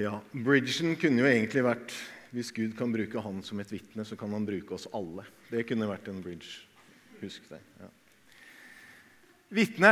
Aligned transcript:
Ja, 0.00 0.14
Bridgen 0.32 0.94
kunne 0.96 1.20
jo 1.20 1.28
egentlig 1.28 1.62
vært 1.66 1.92
Hvis 2.32 2.52
Gud 2.56 2.76
kan 2.78 2.92
bruke 2.94 3.20
han 3.20 3.42
som 3.44 3.60
et 3.60 3.72
vitne, 3.72 4.04
så 4.06 4.16
kan 4.16 4.30
han 4.32 4.46
bruke 4.46 4.76
oss 4.76 4.86
alle. 4.94 5.24
Det 5.50 5.64
kunne 5.66 5.88
vært 5.90 6.06
en 6.08 6.20
bridge. 6.22 6.62
Husk 7.18 7.48
det. 7.50 7.58
Ja. 7.80 7.88
Vitne. 9.50 9.90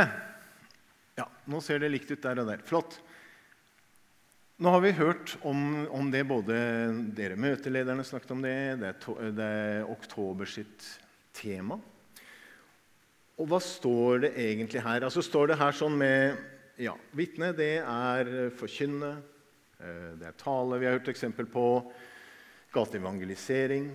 Ja, 1.19 1.25
nå 1.51 1.59
ser 1.59 1.81
det 1.83 1.89
likt 1.91 2.13
ut 2.13 2.23
der 2.23 2.39
og 2.39 2.47
der. 2.47 2.63
Flott. 2.63 2.95
Nå 4.63 4.71
har 4.71 4.85
vi 4.85 4.93
hørt 4.95 5.33
om, 5.47 5.83
om 5.91 6.07
det 6.13 6.23
både 6.29 6.55
dere 7.15 7.35
møtelederne 7.39 8.05
snakket 8.07 8.31
om 8.37 8.41
det, 8.43 8.55
det 8.79 8.87
er, 8.87 8.97
to, 9.03 9.17
det 9.35 9.49
er 9.59 9.91
oktober 9.91 10.47
sitt 10.47 10.87
tema. 11.35 11.75
Og 13.35 13.51
hva 13.51 13.59
står 13.63 14.23
det 14.29 14.31
egentlig 14.35 14.83
her? 14.87 15.03
Altså 15.07 15.23
står 15.27 15.51
det 15.51 15.59
her 15.59 15.75
sånn 15.75 15.99
med 15.99 16.39
ja, 16.79 16.95
Vitne, 17.15 17.51
det 17.55 17.81
er 17.83 18.31
forkynne, 18.55 19.17
det 19.79 20.27
er 20.27 20.37
tale 20.39 20.79
vi 20.79 20.87
har 20.87 20.97
hørt 20.97 21.11
eksempel 21.11 21.47
på, 21.49 21.65
gateevangelisering. 22.75 23.89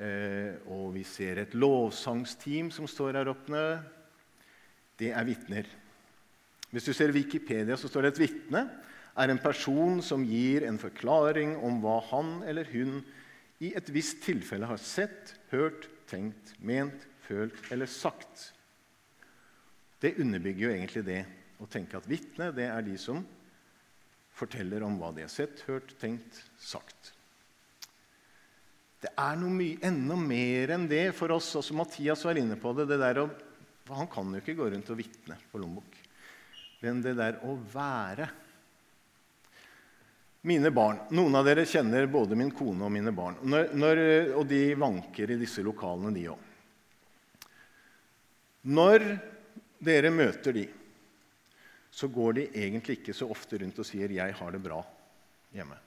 Eh, 0.00 0.56
og 0.72 0.94
vi 0.94 1.04
ser 1.04 1.42
et 1.42 1.54
lovsangsteam 1.54 2.70
som 2.74 2.88
står 2.88 3.20
her 3.20 3.30
oppe. 3.32 3.64
Det 5.00 5.12
er 5.12 5.26
vitner. 5.28 5.68
Hvis 6.70 6.86
du 6.86 6.92
ser 6.94 7.12
Wikipedia, 7.12 7.76
så 7.76 7.88
står 7.90 8.06
det 8.06 8.14
et 8.14 8.22
vitne 8.26 8.64
er 9.20 9.32
en 9.32 9.40
person 9.42 10.00
som 10.04 10.24
gir 10.24 10.64
en 10.66 10.78
forklaring 10.80 11.56
om 11.66 11.80
hva 11.82 11.98
han 12.12 12.38
eller 12.46 12.68
hun 12.72 13.00
i 13.60 13.72
et 13.76 13.90
visst 13.92 14.22
tilfelle 14.24 14.68
har 14.68 14.80
sett, 14.80 15.34
hørt, 15.50 15.88
tenkt, 16.08 16.54
ment, 16.64 17.04
følt 17.26 17.72
eller 17.74 17.90
sagt. 17.90 18.50
Det 20.00 20.16
underbygger 20.22 20.64
jo 20.64 20.72
egentlig 20.72 21.04
det 21.04 21.20
å 21.60 21.68
tenke 21.68 21.98
at 21.98 22.08
vitne 22.08 22.48
det 22.56 22.70
er 22.70 22.86
de 22.86 22.96
som 23.00 23.20
forteller 24.40 24.84
om 24.86 24.98
hva 25.00 25.12
de 25.14 25.24
har 25.26 25.32
sett, 25.32 25.64
hørt, 25.68 25.92
tenkt, 26.00 26.42
sagt. 26.60 27.12
Det 29.00 29.12
er 29.16 29.38
noe 29.40 29.52
mye, 29.52 29.78
enda 29.86 30.16
mer 30.20 30.74
enn 30.76 30.84
det 30.88 31.06
for 31.16 31.32
oss. 31.32 31.48
Også 31.56 31.76
Mathias 31.76 32.24
var 32.26 32.36
inne 32.36 32.58
på 32.60 32.74
det. 32.76 32.88
det 32.90 33.00
der 33.00 33.22
å, 33.22 33.30
han 33.96 34.10
kan 34.12 34.28
jo 34.34 34.42
ikke 34.42 34.58
gå 34.58 34.68
rundt 34.74 34.92
og 34.92 35.00
vitne 35.00 35.38
på 35.50 35.60
lommebok. 35.62 35.96
Men 36.84 37.00
det 37.04 37.16
der 37.20 37.42
å 37.44 37.56
være 37.72 38.30
Mine 40.48 40.70
barn 40.72 41.02
Noen 41.12 41.34
av 41.36 41.44
dere 41.44 41.66
kjenner 41.68 42.06
både 42.08 42.32
min 42.38 42.48
kone 42.56 42.86
og 42.86 42.92
mine 42.94 43.12
barn. 43.12 43.34
Når, 43.44 43.74
når, 43.76 43.98
og 44.40 44.46
de 44.48 44.60
vanker 44.72 45.34
i 45.34 45.36
disse 45.36 45.60
lokalene, 45.60 46.14
de 46.16 46.22
òg. 46.32 46.46
Når 48.72 49.04
dere 49.84 50.12
møter 50.12 50.56
de, 50.56 50.64
så 51.90 52.08
går 52.08 52.32
de 52.38 52.48
egentlig 52.54 53.00
ikke 53.00 53.14
så 53.16 53.28
ofte 53.30 53.58
rundt 53.58 53.78
og 53.78 53.86
sier 53.86 54.08
'jeg 54.08 54.34
har 54.34 54.50
det 54.52 54.62
bra 54.62 54.84
hjemme'. 55.54 55.78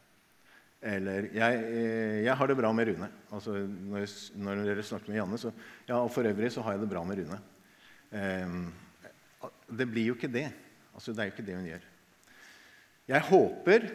Eller 0.81 1.29
'jeg, 1.31 1.63
eh, 1.63 2.23
jeg 2.25 2.35
har 2.35 2.47
det 2.47 2.57
bra 2.57 2.71
med 2.71 2.87
Rune'. 2.87 3.11
Altså, 3.31 3.51
når, 3.67 4.07
når, 4.35 4.63
dere 4.65 4.83
snakker 4.83 5.09
med 5.09 5.17
Janne, 5.17 5.37
så 5.37 5.51
Ja, 5.87 5.95
og 6.03 6.11
for 6.11 6.23
øvrig 6.23 6.51
så 6.51 6.61
har 6.61 6.71
jeg 6.73 6.81
det 6.81 6.89
bra 6.89 7.03
med 7.03 7.17
Rune. 7.17 7.39
Eh, 8.11 8.47
det 9.77 9.87
blir 9.87 10.05
jo 10.07 10.15
ikke 10.15 10.33
det. 10.33 10.51
Altså, 10.93 11.11
det 11.11 11.19
er 11.19 11.23
jo 11.23 11.31
ikke 11.31 11.45
det 11.45 11.55
hun 11.55 11.65
gjør. 11.65 11.83
Jeg 13.07 13.21
håper, 13.21 13.89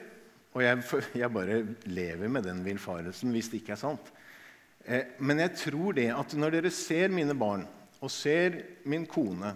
og 0.53 0.63
jeg, 0.63 0.83
jeg 1.15 1.33
bare 1.33 1.67
lever 1.85 2.29
med 2.29 2.43
den 2.43 2.65
villfarelsen 2.65 3.33
hvis 3.33 3.49
det 3.49 3.63
ikke 3.63 3.73
er 3.77 3.81
sant 3.81 4.11
eh, 4.85 5.05
Men 5.21 5.39
jeg 5.45 5.55
tror 5.57 5.97
det 5.97 6.09
at 6.13 6.35
når 6.35 6.57
dere 6.57 6.73
ser 6.75 7.13
mine 7.13 7.37
barn 7.39 7.67
og 8.01 8.11
ser 8.11 8.63
min 8.89 9.07
kone 9.07 9.53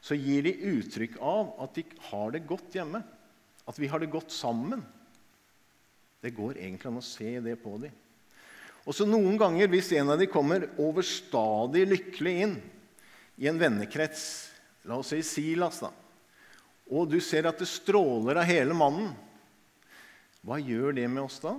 så 0.00 0.16
gir 0.16 0.46
de 0.46 0.54
uttrykk 0.72 1.18
av 1.20 1.54
at 1.64 1.76
de 1.76 1.84
har 2.08 2.32
det 2.34 2.46
godt 2.48 2.76
hjemme. 2.76 3.02
At 3.68 3.78
vi 3.78 3.88
har 3.90 4.00
det 4.00 4.10
godt 4.12 4.32
sammen. 4.32 4.82
Det 6.20 6.32
går 6.36 6.58
egentlig 6.58 6.90
an 6.90 7.00
å 7.00 7.04
se 7.04 7.34
det 7.44 7.56
på 7.60 7.76
dem. 7.82 7.92
Og 8.88 8.96
så 8.96 9.04
Noen 9.06 9.36
ganger, 9.40 9.68
hvis 9.68 9.92
en 9.98 10.12
av 10.14 10.20
dem 10.20 10.30
kommer 10.32 10.70
overstadig 10.80 11.84
lykkelig 11.88 12.36
inn 12.46 12.54
i 13.40 13.48
en 13.48 13.60
vennekrets, 13.60 14.22
la 14.88 14.96
oss 15.00 15.12
si 15.12 15.20
Silas, 15.24 15.82
da, 15.84 15.92
og 16.90 17.10
du 17.12 17.20
ser 17.22 17.46
at 17.46 17.60
det 17.60 17.68
stråler 17.70 18.40
av 18.40 18.48
hele 18.48 18.74
mannen, 18.76 19.12
hva 20.40 20.56
gjør 20.58 20.96
det 20.96 21.04
med 21.12 21.22
oss 21.22 21.36
da? 21.42 21.52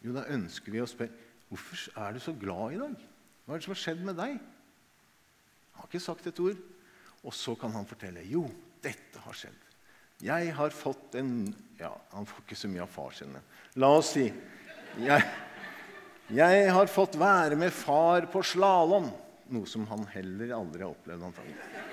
Jo, 0.00 0.14
da 0.16 0.24
ønsker 0.32 0.72
vi 0.72 0.80
å 0.80 0.88
spørre 0.88 1.26
hvorfor 1.48 2.00
er 2.00 2.16
du 2.16 2.20
så 2.22 2.32
glad 2.36 2.74
i 2.74 2.80
dag. 2.80 2.96
Hva 3.44 3.54
er 3.54 3.60
det 3.60 3.66
som 3.66 3.74
har 3.74 3.80
skjedd 3.82 4.00
med 4.04 4.18
deg? 4.18 4.34
Jeg 4.38 5.78
har 5.78 5.88
ikke 5.88 6.02
sagt 6.02 6.28
et 6.28 6.40
ord. 6.42 6.58
Og 7.26 7.34
så 7.34 7.54
kan 7.58 7.72
han 7.74 7.88
fortelle 7.88 8.22
jo, 8.28 8.44
dette 8.82 9.22
har 9.24 9.36
skjedd. 9.36 9.64
Jeg 10.22 10.52
har 10.54 10.74
fått 10.74 11.14
en 11.18 11.32
Ja, 11.78 11.92
han 12.10 12.26
får 12.26 12.42
ikke 12.42 12.58
så 12.58 12.68
mye 12.70 12.82
av 12.82 12.90
far 12.90 13.12
sin. 13.14 13.36
La 13.78 13.90
oss 13.94 14.16
si 14.16 14.24
jeg, 14.98 15.26
jeg 16.34 16.70
har 16.74 16.90
fått 16.90 17.14
være 17.20 17.58
med 17.60 17.70
far 17.74 18.26
på 18.32 18.42
slalåm. 18.42 19.06
Noe 19.54 19.68
som 19.70 19.86
han 19.88 20.02
heller 20.10 20.56
aldri 20.56 20.82
har 20.82 20.90
opplevd. 20.90 21.22
Antagelig. 21.28 21.84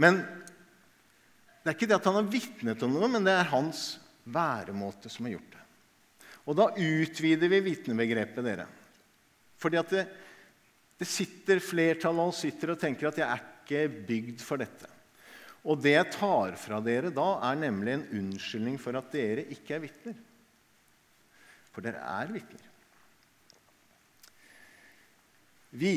Men 0.00 0.18
det 1.60 1.70
er 1.70 1.76
ikke 1.76 1.90
det 1.90 1.98
at 2.00 2.08
han 2.08 2.18
har 2.18 2.32
vitnet 2.32 2.82
om 2.82 2.96
noe, 2.96 3.08
men 3.12 3.24
det 3.26 3.36
er 3.36 3.52
hans 3.52 3.84
væremåte 4.24 5.12
som 5.12 5.28
har 5.28 5.36
gjort 5.36 5.54
det. 5.54 5.64
Og 6.48 6.56
da 6.58 6.66
utvider 6.72 7.52
vi 7.52 7.62
vitnebegrepet, 7.68 8.42
dere. 8.44 8.66
Fordi 9.60 9.78
at 9.78 9.92
det, 9.92 10.04
det 10.98 11.08
sitter 11.08 11.60
flertallet 11.62 12.24
av 12.24 12.32
oss 12.32 12.42
sitter 12.46 12.74
og 12.74 12.80
tenker 12.80 13.10
at 13.10 13.20
jeg 13.20 13.28
er 13.28 13.44
ikke 13.70 14.06
bygd 14.08 14.42
for 14.42 14.60
dette. 14.60 14.88
Og 15.64 15.78
det 15.80 15.92
jeg 15.94 16.12
tar 16.16 16.56
fra 16.58 16.80
dere 16.82 17.12
da, 17.14 17.28
er 17.50 17.60
nemlig 17.60 17.94
en 17.94 18.06
unnskyldning 18.22 18.80
for 18.80 18.96
at 18.98 19.12
dere 19.12 19.44
ikke 19.52 19.76
er 19.76 19.84
vitner. 19.84 20.16
For 21.70 21.84
dere 21.84 22.00
er 22.02 22.32
vitner. 22.34 22.66
Vi 25.70 25.94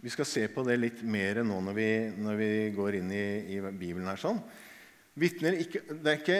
vi 0.00 0.08
skal 0.08 0.24
se 0.24 0.46
på 0.48 0.62
det 0.64 0.78
litt 0.78 1.00
mer 1.04 1.42
nå 1.44 1.58
når 1.60 1.74
vi, 1.76 1.90
når 2.24 2.38
vi 2.40 2.52
går 2.72 2.96
inn 3.02 3.10
i, 3.12 3.26
i, 3.52 3.58
Bibelen. 3.60 4.08
her 4.08 4.20
sånn. 4.20 4.40
Vittner 5.20 5.58
ikke, 5.60 5.82
Det 5.92 6.08
er 6.08 6.22
ikke 6.22 6.38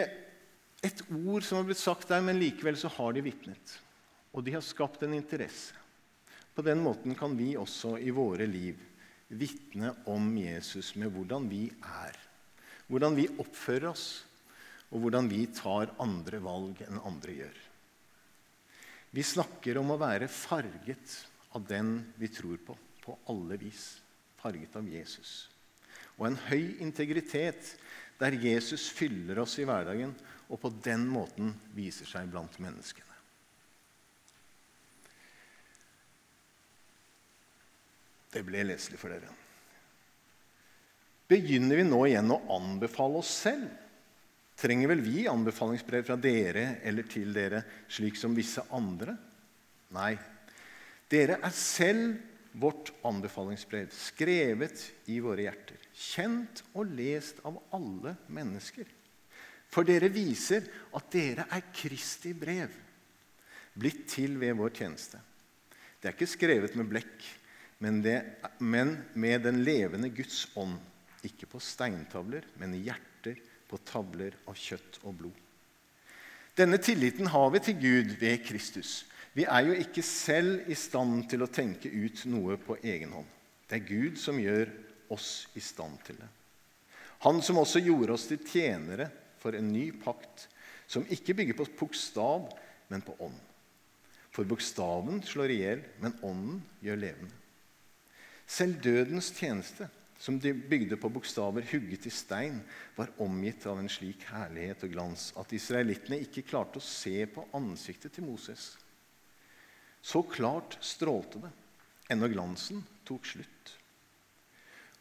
et 0.81 1.03
ord 1.13 1.45
som 1.45 1.59
har 1.59 1.67
blitt 1.67 1.81
sagt 1.81 2.09
der, 2.09 2.23
men 2.25 2.39
likevel 2.41 2.79
så 2.79 2.89
har 2.89 3.13
de 3.13 3.21
vitnet. 3.21 3.75
Og 4.33 4.41
de 4.47 4.55
har 4.55 4.65
skapt 4.65 5.05
en 5.05 5.13
interesse. 5.13 5.77
På 6.55 6.65
den 6.65 6.81
måten 6.81 7.13
kan 7.15 7.35
vi 7.37 7.53
også 7.55 7.99
i 8.01 8.09
våre 8.15 8.49
liv 8.49 8.81
vitne 9.31 9.93
om 10.11 10.33
Jesus 10.37 10.93
med 10.99 11.13
hvordan 11.13 11.47
vi 11.51 11.65
er. 11.81 12.17
Hvordan 12.91 13.15
vi 13.15 13.29
oppfører 13.39 13.91
oss, 13.93 14.05
og 14.91 15.05
hvordan 15.05 15.29
vi 15.31 15.45
tar 15.55 15.93
andre 16.03 16.41
valg 16.43 16.81
enn 16.83 16.99
andre 17.07 17.35
gjør. 17.37 17.59
Vi 19.11 19.23
snakker 19.27 19.79
om 19.79 19.93
å 19.93 19.99
være 19.99 20.27
farget 20.31 21.15
av 21.55 21.63
den 21.67 21.97
vi 22.19 22.27
tror 22.31 22.59
på, 22.63 22.75
på 23.03 23.15
alle 23.31 23.57
vis. 23.59 23.85
Farget 24.39 24.75
av 24.79 24.87
Jesus. 24.87 25.47
Og 26.17 26.27
en 26.27 26.39
høy 26.49 26.81
integritet 26.83 27.75
der 28.19 28.35
Jesus 28.39 28.89
fyller 28.93 29.41
oss 29.43 29.57
i 29.59 29.67
hverdagen 29.67 30.13
og 30.51 30.59
på 30.61 30.71
den 30.83 31.07
måten 31.09 31.53
viser 31.75 32.09
seg 32.09 32.27
blant 32.31 32.59
menneskene. 32.61 33.10
Det 38.31 38.43
ble 38.47 38.63
leselig 38.63 38.99
for 38.99 39.11
dere. 39.11 39.29
Begynner 41.31 41.79
vi 41.79 41.87
nå 41.87 42.01
igjen 42.07 42.31
å 42.31 42.41
anbefale 42.57 43.19
oss 43.21 43.31
selv? 43.43 43.69
Trenger 44.59 44.91
vel 44.91 45.01
vi 45.03 45.25
anbefalingsbrev 45.31 46.05
fra 46.05 46.17
dere 46.19 46.77
eller 46.85 47.07
til 47.09 47.31
dere, 47.33 47.63
slik 47.91 48.19
som 48.19 48.35
visse 48.37 48.63
andre? 48.75 49.15
Nei. 49.95 50.13
Dere 51.11 51.39
er 51.43 51.55
selv 51.55 52.19
vårt 52.61 52.91
anbefalingsbrev, 53.07 53.91
skrevet 53.95 54.83
i 55.11 55.19
våre 55.23 55.47
hjerter, 55.47 55.79
kjent 55.95 56.63
og 56.75 56.91
lest 56.97 57.39
av 57.47 57.57
alle 57.75 58.15
mennesker. 58.31 58.87
For 59.71 59.87
dere 59.87 60.11
viser 60.11 60.67
at 60.99 61.11
dere 61.13 61.47
er 61.47 61.69
Kristi 61.73 62.33
brev, 62.35 62.71
blitt 63.79 64.03
til 64.11 64.35
ved 64.39 64.57
vår 64.59 64.75
tjeneste. 64.81 65.19
Det 66.01 66.09
er 66.09 66.17
ikke 66.17 66.27
skrevet 66.27 66.75
med 66.75 66.91
blekk 66.91 67.29
men, 67.81 68.01
det, 68.05 68.19
men 68.59 68.97
med 69.13 69.41
den 69.47 69.63
levende 69.65 70.11
Guds 70.13 70.45
ånd. 70.55 70.77
Ikke 71.25 71.47
på 71.49 71.59
steintavler, 71.61 72.45
men 72.61 72.75
i 72.77 72.83
hjerter 72.85 73.39
på 73.69 73.79
tavler 73.85 74.35
av 74.49 74.57
kjøtt 74.57 74.99
og 75.01 75.15
blod. 75.17 75.39
Denne 76.57 76.77
tilliten 76.81 77.29
har 77.33 77.49
vi 77.53 77.61
til 77.65 77.79
Gud 77.81 78.13
ved 78.21 78.43
Kristus. 78.45 79.05
Vi 79.33 79.47
er 79.49 79.65
jo 79.65 79.77
ikke 79.81 80.03
selv 80.05 80.69
i 80.69 80.77
stand 80.77 81.25
til 81.31 81.41
å 81.41 81.49
tenke 81.49 81.89
ut 81.89 82.25
noe 82.29 82.59
på 82.61 82.77
egen 82.83 83.15
hånd. 83.15 83.29
Det 83.65 83.79
er 83.79 83.87
Gud 83.87 84.21
som 84.21 84.37
gjør 84.41 84.69
oss 85.13 85.47
i 85.57 85.63
stand 85.63 85.97
til 86.05 86.21
det. 86.21 86.29
Han 87.25 87.41
som 87.41 87.61
også 87.61 87.81
gjorde 87.81 88.13
oss 88.13 88.27
til 88.29 88.41
tjenere 88.45 89.09
for 89.41 89.57
en 89.57 89.73
ny 89.73 89.87
pakt, 90.03 90.47
som 90.85 91.07
ikke 91.09 91.37
bygger 91.37 91.57
på 91.57 91.69
bokstav, 91.79 92.49
men 92.91 93.01
på 93.05 93.17
ånd. 93.23 93.37
For 94.31 94.45
bokstaven 94.47 95.23
slår 95.25 95.53
i 95.53 95.61
hjel, 95.63 95.85
men 96.03 96.17
ånden 96.21 96.59
gjør 96.83 97.07
levende. 97.09 97.40
Selv 98.51 98.81
dødens 98.83 99.31
tjeneste, 99.31 99.87
som 100.19 100.35
de 100.39 100.51
bygde 100.53 100.97
på 100.99 101.09
bokstaver 101.09 101.63
hugget 101.71 102.05
i 102.05 102.11
stein, 102.13 102.59
var 102.97 103.13
omgitt 103.23 103.63
av 103.65 103.79
en 103.79 103.89
slik 103.89 104.25
herlighet 104.29 104.83
og 104.85 104.91
glans 104.93 105.29
at 105.39 105.53
israelittene 105.55 106.19
ikke 106.25 106.43
klarte 106.49 106.81
å 106.81 106.85
se 106.85 107.23
på 107.31 107.47
ansiktet 107.57 108.17
til 108.17 108.27
Moses. 108.27 108.73
Så 110.01 110.21
klart 110.27 110.77
strålte 110.83 111.41
det, 111.45 111.51
ennå 112.11 112.27
glansen 112.33 112.83
tok 113.07 113.29
slutt. 113.31 113.75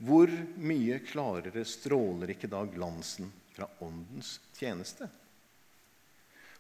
Hvor 0.01 0.31
mye 0.57 1.01
klarere 1.05 1.67
stråler 1.69 2.33
ikke 2.33 2.49
da 2.49 2.63
glansen 2.71 3.33
fra 3.53 3.67
Åndens 3.85 4.39
tjeneste? 4.57 5.11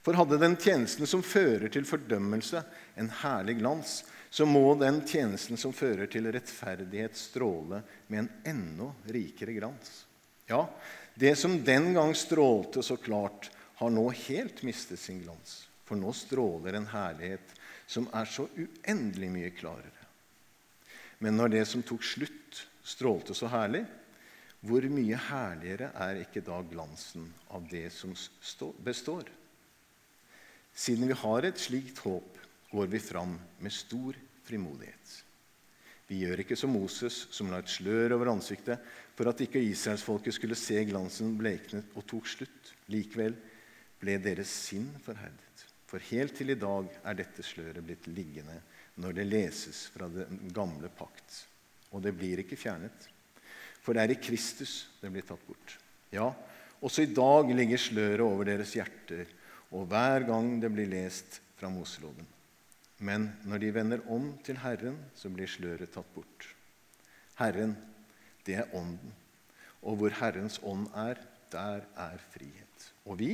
For 0.04 0.16
hadde 0.16 0.40
den 0.40 0.56
tjenesten 0.60 1.08
som 1.08 1.22
fører 1.25 1.69
til 1.72 1.86
fordømmelse, 1.88 2.60
en 3.00 3.12
herlig 3.22 3.58
glans, 3.60 4.00
så 4.31 4.47
må 4.47 4.75
den 4.79 5.03
tjenesten 5.06 5.59
som 5.59 5.75
fører 5.75 6.06
til 6.11 6.29
rettferdighet, 6.31 7.19
stråle 7.19 7.82
med 8.06 8.23
en 8.23 8.31
enda 8.53 8.93
rikere 9.11 9.56
glans. 9.56 10.05
Ja, 10.47 10.69
det 11.15 11.35
som 11.38 11.59
den 11.65 11.93
gang 11.94 12.15
strålte 12.15 12.82
så 12.82 12.97
klart, 12.97 13.50
har 13.81 13.91
nå 13.91 14.06
helt 14.27 14.62
mistet 14.62 15.00
sin 15.00 15.23
glans. 15.25 15.65
For 15.88 15.99
nå 15.99 16.12
stråler 16.15 16.77
en 16.79 16.87
herlighet 16.93 17.55
som 17.91 18.06
er 18.15 18.29
så 18.31 18.47
uendelig 18.55 19.31
mye 19.35 19.50
klarere. 19.56 20.06
Men 21.19 21.35
når 21.37 21.56
det 21.56 21.65
som 21.67 21.82
tok 21.82 22.05
slutt, 22.06 22.61
strålte 22.87 23.35
så 23.35 23.50
herlig, 23.50 23.82
hvor 24.61 24.85
mye 24.93 25.19
herligere 25.31 25.91
er 25.97 26.21
ikke 26.23 26.43
da 26.44 26.61
glansen 26.71 27.27
av 27.50 27.67
det 27.71 27.88
som 27.97 28.15
består? 28.85 29.27
Siden 30.77 31.11
vi 31.11 31.17
har 31.25 31.49
et 31.49 31.59
slikt 31.61 31.99
håp, 32.05 32.30
går 32.70 32.87
vi 32.87 33.00
fram 33.02 33.38
med 33.58 33.72
stor 33.72 34.17
frimodighet. 34.46 35.17
Vi 36.11 36.25
gjør 36.25 36.43
ikke 36.43 36.58
som 36.58 36.72
Moses, 36.75 37.28
som 37.31 37.50
la 37.50 37.61
et 37.62 37.70
slør 37.70 38.17
over 38.17 38.32
ansiktet 38.32 38.82
for 39.14 39.31
at 39.31 39.43
ikke 39.44 39.62
israelsfolket 39.62 40.34
skulle 40.34 40.58
se 40.58 40.81
glansen 40.88 41.37
bleknet 41.38 41.93
og 41.94 42.06
tok 42.11 42.26
slutt. 42.26 42.72
Likevel 42.90 43.37
ble 44.00 44.17
deres 44.22 44.50
sinn 44.50 44.88
forherdet. 45.05 45.67
For 45.90 46.02
helt 46.11 46.34
til 46.38 46.50
i 46.55 46.58
dag 46.58 46.88
er 47.06 47.19
dette 47.19 47.44
sløret 47.46 47.82
blitt 47.87 48.08
liggende 48.11 48.58
når 49.00 49.17
det 49.20 49.28
leses 49.28 49.84
fra 49.94 50.08
den 50.11 50.50
gamle 50.55 50.90
pakt. 50.99 51.44
Og 51.94 52.02
det 52.02 52.14
blir 52.19 52.43
ikke 52.43 52.58
fjernet. 52.58 53.06
For 53.82 53.94
det 53.94 54.02
er 54.02 54.14
i 54.14 54.20
Kristus 54.22 54.75
det 55.00 55.11
blir 55.14 55.26
tatt 55.26 55.46
bort. 55.46 55.76
Ja, 56.11 56.31
også 56.82 57.05
i 57.06 57.14
dag 57.14 57.50
ligger 57.55 57.81
sløret 57.81 58.26
over 58.26 58.46
deres 58.49 58.75
hjerter, 58.75 59.31
og 59.70 59.87
hver 59.90 60.26
gang 60.26 60.56
det 60.62 60.70
blir 60.75 60.90
lest 60.90 61.38
fra 61.58 61.70
Moseloven. 61.70 62.26
Men 63.00 63.31
når 63.49 63.62
de 63.62 63.75
vender 63.75 64.02
om 64.12 64.32
til 64.44 64.61
Herren, 64.61 64.99
så 65.17 65.31
blir 65.32 65.49
sløret 65.49 65.93
tatt 65.94 66.08
bort. 66.14 66.44
Herren, 67.41 67.73
det 68.44 68.58
er 68.61 68.75
Ånden. 68.76 69.14
Og 69.81 69.97
hvor 69.97 70.12
Herrens 70.12 70.58
ånd 70.62 70.91
er, 70.93 71.17
der 71.52 71.87
er 71.97 72.20
frihet. 72.31 72.91
Og 73.08 73.19
vi, 73.19 73.32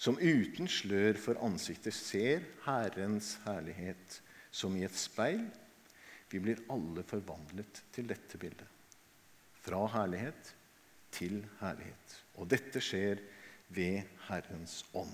som 0.00 0.16
uten 0.16 0.70
slør 0.70 1.18
for 1.20 1.40
ansiktet 1.44 1.94
ser 1.94 2.46
Herrens 2.64 3.34
herlighet 3.44 4.20
som 4.50 4.76
i 4.76 4.86
et 4.86 4.96
speil, 4.96 5.44
vi 6.30 6.40
blir 6.40 6.64
alle 6.72 7.04
forvandlet 7.08 7.82
til 7.92 8.08
dette 8.08 8.40
bildet. 8.40 8.66
Fra 9.64 9.84
herlighet 9.92 10.54
til 11.12 11.42
herlighet. 11.60 12.16
Og 12.40 12.48
dette 12.48 12.80
skjer 12.84 13.20
ved 13.68 14.08
Herrens 14.28 14.80
ånd. 14.96 15.12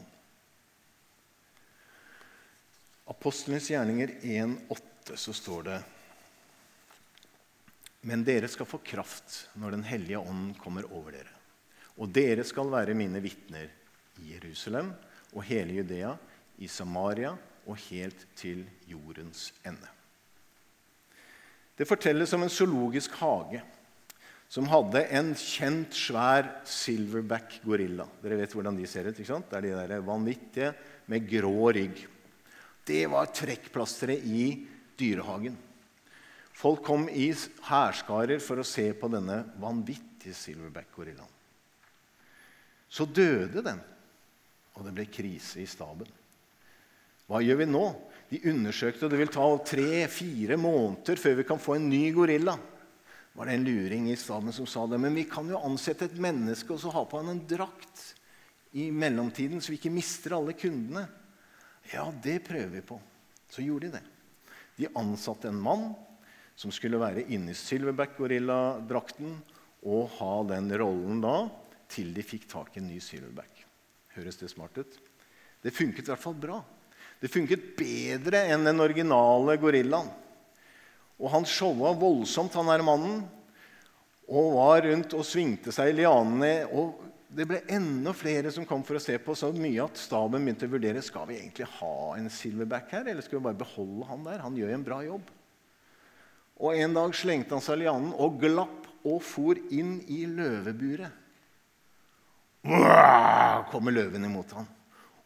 Apostlenes 3.04 3.70
gjerninger 3.70 4.08
1,8 4.22 5.16
så 5.20 5.32
står 5.32 5.62
det 5.62 5.78
Men 8.08 8.24
dere 8.24 8.48
skal 8.48 8.68
få 8.68 8.80
kraft 8.80 9.42
når 9.60 9.76
Den 9.76 9.84
hellige 9.84 10.20
ånd 10.20 10.54
kommer 10.60 10.88
over 10.88 11.12
dere. 11.12 11.34
Og 12.00 12.08
dere 12.08 12.46
skal 12.48 12.72
være 12.72 12.96
mine 12.96 13.20
vitner 13.22 13.68
i 14.22 14.32
Jerusalem 14.32 14.94
og 15.34 15.44
hele 15.44 15.76
Judea, 15.80 16.14
i 16.58 16.68
Samaria 16.70 17.34
og 17.66 17.76
helt 17.90 18.24
til 18.38 18.64
jordens 18.88 19.50
ende. 19.66 19.90
Det 21.76 21.88
fortelles 21.88 22.32
om 22.32 22.46
en 22.46 22.52
zoologisk 22.52 23.16
hage 23.18 23.60
som 24.48 24.68
hadde 24.70 25.02
en 25.16 25.32
kjent, 25.34 25.92
svær 25.92 26.46
silverback 26.68 27.58
gorilla. 27.64 28.06
Dere 28.22 28.38
vet 28.38 28.52
hvordan 28.54 28.76
de 28.78 28.86
ser 28.88 29.08
ut? 29.08 29.16
ikke 29.18 29.32
sant? 29.32 29.48
Det 29.50 29.58
er 29.58 29.66
de 29.66 29.88
der 29.92 30.04
vanvittige 30.06 30.72
med 31.10 31.26
grå 31.28 31.72
rygg. 31.74 32.04
Det 32.84 33.06
var 33.08 33.32
trekkplasteret 33.32 34.24
i 34.28 34.48
dyrehagen. 34.98 35.56
Folk 36.54 36.84
kom 36.86 37.08
i 37.10 37.30
hærskarer 37.66 38.42
for 38.42 38.60
å 38.60 38.66
se 38.66 38.86
på 38.96 39.08
denne 39.10 39.40
vanvittige 39.60 40.36
silverback-gorillaen. 40.38 41.32
Så 42.94 43.08
døde 43.10 43.64
den, 43.64 43.80
og 44.76 44.84
det 44.86 44.92
ble 44.94 45.08
krise 45.10 45.64
i 45.64 45.66
staben. 45.66 46.06
Hva 47.26 47.40
gjør 47.42 47.58
vi 47.64 47.66
nå? 47.66 47.86
De 48.30 48.38
undersøkte, 48.52 49.06
og 49.06 49.12
det 49.12 49.18
vil 49.18 49.32
ta 49.32 49.48
tre-fire 49.66 50.58
måneder 50.60 51.18
før 51.20 51.40
vi 51.40 51.48
kan 51.48 51.60
få 51.60 51.78
en 51.78 51.88
ny 51.90 52.04
gorilla. 52.14 52.54
Var 53.34 53.50
det 53.50 53.56
en 53.56 53.66
luring 53.66 54.06
i 54.12 54.18
staben 54.18 54.54
som 54.54 54.68
sa 54.70 54.84
det? 54.86 55.00
Men 55.02 55.16
vi 55.16 55.24
kan 55.26 55.48
jo 55.50 55.58
ansette 55.58 56.06
et 56.06 56.20
menneske 56.22 56.70
og 56.70 56.78
så 56.82 56.92
ha 56.94 57.02
på 57.08 57.18
han 57.18 57.32
en 57.32 57.42
drakt 57.50 58.12
i 58.78 58.90
mellomtiden, 58.94 59.62
så 59.62 59.72
vi 59.72 59.80
ikke 59.80 59.94
mister 59.94 60.36
alle 60.36 60.54
kundene. 60.58 61.08
Ja, 61.92 62.08
det 62.22 62.38
prøver 62.46 62.72
vi 62.72 62.82
på. 62.86 63.00
Så 63.50 63.62
gjorde 63.62 63.88
de 63.88 63.98
det. 63.98 64.04
De 64.76 64.90
ansatte 64.98 65.48
en 65.48 65.60
mann 65.60 65.92
som 66.56 66.72
skulle 66.74 66.98
være 66.98 67.26
inni 67.34 67.54
Silverback-gorilladrakten 67.58 69.36
og 69.84 70.16
ha 70.18 70.34
den 70.54 70.70
rollen 70.80 71.20
da 71.22 71.36
til 71.90 72.14
de 72.16 72.24
fikk 72.24 72.48
tak 72.50 72.74
i 72.74 72.80
en 72.82 72.88
ny 72.88 73.00
Silverback. 73.02 73.64
Høres 74.16 74.38
det 74.40 74.50
smart 74.50 74.78
ut? 74.78 74.98
Det 75.62 75.74
funket 75.74 76.06
i 76.06 76.12
hvert 76.12 76.22
fall 76.22 76.38
bra. 76.38 76.58
Det 77.20 77.30
funket 77.32 77.72
bedre 77.78 78.44
enn 78.52 78.66
den 78.66 78.82
originale 78.82 79.56
gorillaen. 79.60 80.10
Og 81.20 81.30
han 81.30 81.46
showa 81.46 81.92
voldsomt, 81.96 82.56
han 82.58 82.70
her 82.72 82.82
mannen, 82.84 83.22
og 84.24 84.54
var 84.56 84.82
rundt 84.88 85.14
og 85.14 85.26
svingte 85.26 85.72
seg 85.74 85.92
i 85.92 85.98
lianene 86.00 86.66
og 86.74 87.02
det 87.34 87.46
ble 87.50 87.60
enda 87.72 88.12
flere 88.14 88.50
som 88.54 88.66
kom 88.68 88.84
for 88.86 88.98
å 88.98 89.02
se 89.02 89.16
på, 89.18 89.34
så 89.34 89.50
mye 89.54 89.82
at 89.82 89.98
staben 89.98 90.44
begynte 90.44 90.68
å 90.68 90.74
vurdere 90.74 91.02
skal 91.02 91.26
vi 91.26 91.40
egentlig 91.40 91.66
ha 91.80 91.96
en 92.14 92.30
silverback 92.30 92.92
her, 92.94 93.08
eller 93.10 93.26
skal 93.26 93.40
vi 93.40 93.46
bare 93.48 93.58
beholde 93.58 94.06
han 94.10 94.22
der. 94.26 94.42
Han 94.44 94.58
gjør 94.58 94.74
en 94.74 94.86
bra 94.86 95.00
jobb. 95.02 95.32
Og 96.62 96.78
En 96.78 96.94
dag 96.94 97.14
slengte 97.18 97.56
han 97.56 97.64
seg 97.64 97.80
lianen 97.80 98.12
og 98.14 98.38
glapp 98.42 98.86
og 99.04 99.18
for 99.26 99.58
inn 99.74 99.98
i 100.06 100.22
løveburet. 100.30 101.20
kommer 103.72 103.92
løven 103.92 104.24
imot 104.24 104.54
han. 104.56 104.68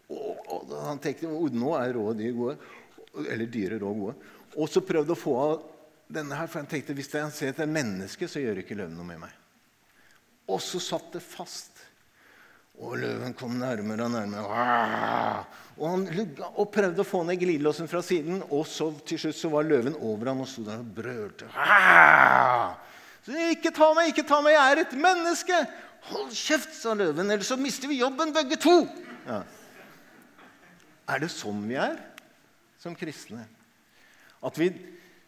Og, 0.08 0.38
og 0.48 0.72
Han 0.86 1.02
tenkte 1.02 1.28
nå 1.28 1.74
er 1.76 1.92
rå 1.94 2.12
dyr 2.16 2.32
gode. 2.34 2.56
Eller 3.28 3.46
dyre 3.52 3.78
rå 3.82 3.92
gode. 3.94 4.16
Og 4.56 4.70
så 4.72 4.82
prøvde 4.82 5.12
å 5.12 5.18
få 5.18 5.36
av 5.42 5.58
denne 6.08 6.38
her, 6.38 6.48
for 6.48 6.62
han 6.62 6.70
tenkte 6.70 6.96
hvis 6.96 7.12
jeg 7.12 7.36
ser 7.36 7.52
et 7.52 7.68
menneske, 7.68 8.26
så 8.30 8.40
gjør 8.40 8.62
ikke 8.62 8.78
løven 8.78 8.96
noe 8.96 9.06
med 9.06 9.20
meg. 9.26 9.34
Og 10.48 10.62
så 10.64 10.80
satt 10.80 11.12
det 11.12 11.20
fast. 11.20 11.77
Og 12.78 12.94
løven 13.00 13.34
kom 13.34 13.56
nærmere 13.58 14.06
og 14.06 14.12
nærmere. 14.14 15.46
Og 15.78 15.90
han 15.90 16.04
lugga 16.14 16.50
og 16.58 16.70
prøvde 16.74 17.02
å 17.02 17.06
få 17.06 17.24
ned 17.26 17.40
glidelåsen 17.40 17.90
fra 17.90 18.02
siden. 18.06 18.40
Og 18.54 18.66
så 18.70 18.90
til 19.06 19.18
slutt 19.22 19.38
så 19.38 19.50
var 19.50 19.66
løven 19.66 19.98
over 19.98 20.30
han 20.30 20.42
og 20.44 20.50
sto 20.50 20.62
der 20.66 20.82
og 20.82 20.92
brølte. 20.94 21.50
Så 23.26 23.34
'Ikke 23.34 23.74
ta 23.74 23.92
meg, 23.94 24.08
ikke 24.08 24.26
ta 24.28 24.40
meg, 24.40 24.54
jeg 24.54 24.72
er 24.72 24.80
et 24.80 24.94
menneske!' 24.96 25.66
'Hold 26.08 26.30
kjeft', 26.30 26.72
sa 26.72 26.94
løven, 26.94 27.30
'ellers 27.30 27.50
så 27.50 27.56
mister 27.56 27.88
vi 27.88 27.98
jobben, 28.00 28.32
begge 28.32 28.56
to'. 28.56 28.88
Ja. 29.26 29.42
Er 31.08 31.18
det 31.18 31.30
sånn 31.30 31.66
vi 31.68 31.74
er 31.74 31.98
som 32.78 32.94
kristne? 32.94 33.46
At 34.42 34.58
vi 34.58 34.70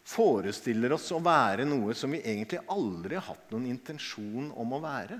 forestiller 0.03 0.93
oss 0.93 1.11
å 1.11 1.19
være 1.19 1.65
noe 1.65 1.93
som 1.93 2.11
vi 2.11 2.21
egentlig 2.21 2.61
aldri 2.67 3.15
har 3.15 3.27
hatt 3.35 3.51
noen 3.51 3.67
intensjon 3.67 4.51
om 4.55 4.73
å 4.73 4.81
være? 4.81 5.19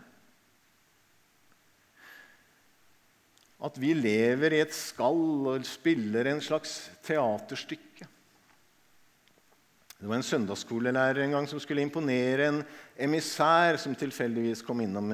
At 3.61 3.77
vi 3.77 3.93
lever 3.93 4.55
i 4.55 4.61
et 4.63 4.73
skall 4.73 5.47
og 5.51 5.67
spiller 5.67 6.31
en 6.31 6.41
slags 6.41 6.89
teaterstykke. 7.05 8.07
Det 10.01 10.09
var 10.09 10.17
en 10.17 10.25
søndagsskolelærer 10.25 11.21
en 11.21 11.35
gang 11.37 11.47
som 11.49 11.61
skulle 11.61 11.83
imponere 11.85 12.47
en 12.49 12.63
emissær 12.97 13.77
som 13.77 13.93
tilfeldigvis 13.93 14.63
kom 14.65 14.81
innom 14.81 15.13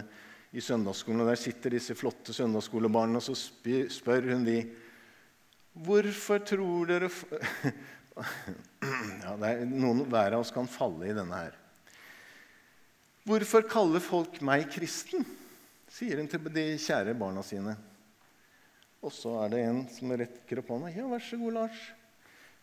i 0.55 0.63
søndagsskolen. 0.63 1.25
og 1.25 1.27
Der 1.33 1.41
sitter 1.41 1.75
disse 1.75 1.95
flotte 1.95 2.33
søndagsskolebarna, 2.33 3.19
og 3.19 3.23
så 3.23 3.35
spør 3.35 4.31
hun 4.31 4.45
de 4.47 4.61
Hvorfor 5.77 6.39
tror 6.41 6.87
dere 6.89 7.09
ja, 9.21 9.33
Noen 9.69 10.07
hver 10.09 10.33
av 10.33 10.41
oss 10.41 10.49
kan 10.55 10.65
falle 10.71 11.11
i 11.11 11.13
denne 11.13 11.37
her. 11.37 11.59
Hvorfor 13.27 13.67
kaller 13.67 14.01
folk 14.01 14.39
meg 14.41 14.71
kristen? 14.71 15.27
sier 15.91 16.19
hun 16.19 16.27
til 16.31 16.49
de 16.53 16.65
kjære 16.79 17.13
barna 17.17 17.43
sine. 17.45 17.75
Og 19.07 19.13
så 19.15 19.31
er 19.39 19.53
det 19.53 19.59
en 19.63 19.85
som 19.91 20.11
rekker 20.11 20.59
opp 20.59 20.73
hånda. 20.73 20.91
'Ja, 20.91 21.07
vær 21.07 21.23
så 21.23 21.39
god, 21.39 21.53
Lars.' 21.55 21.91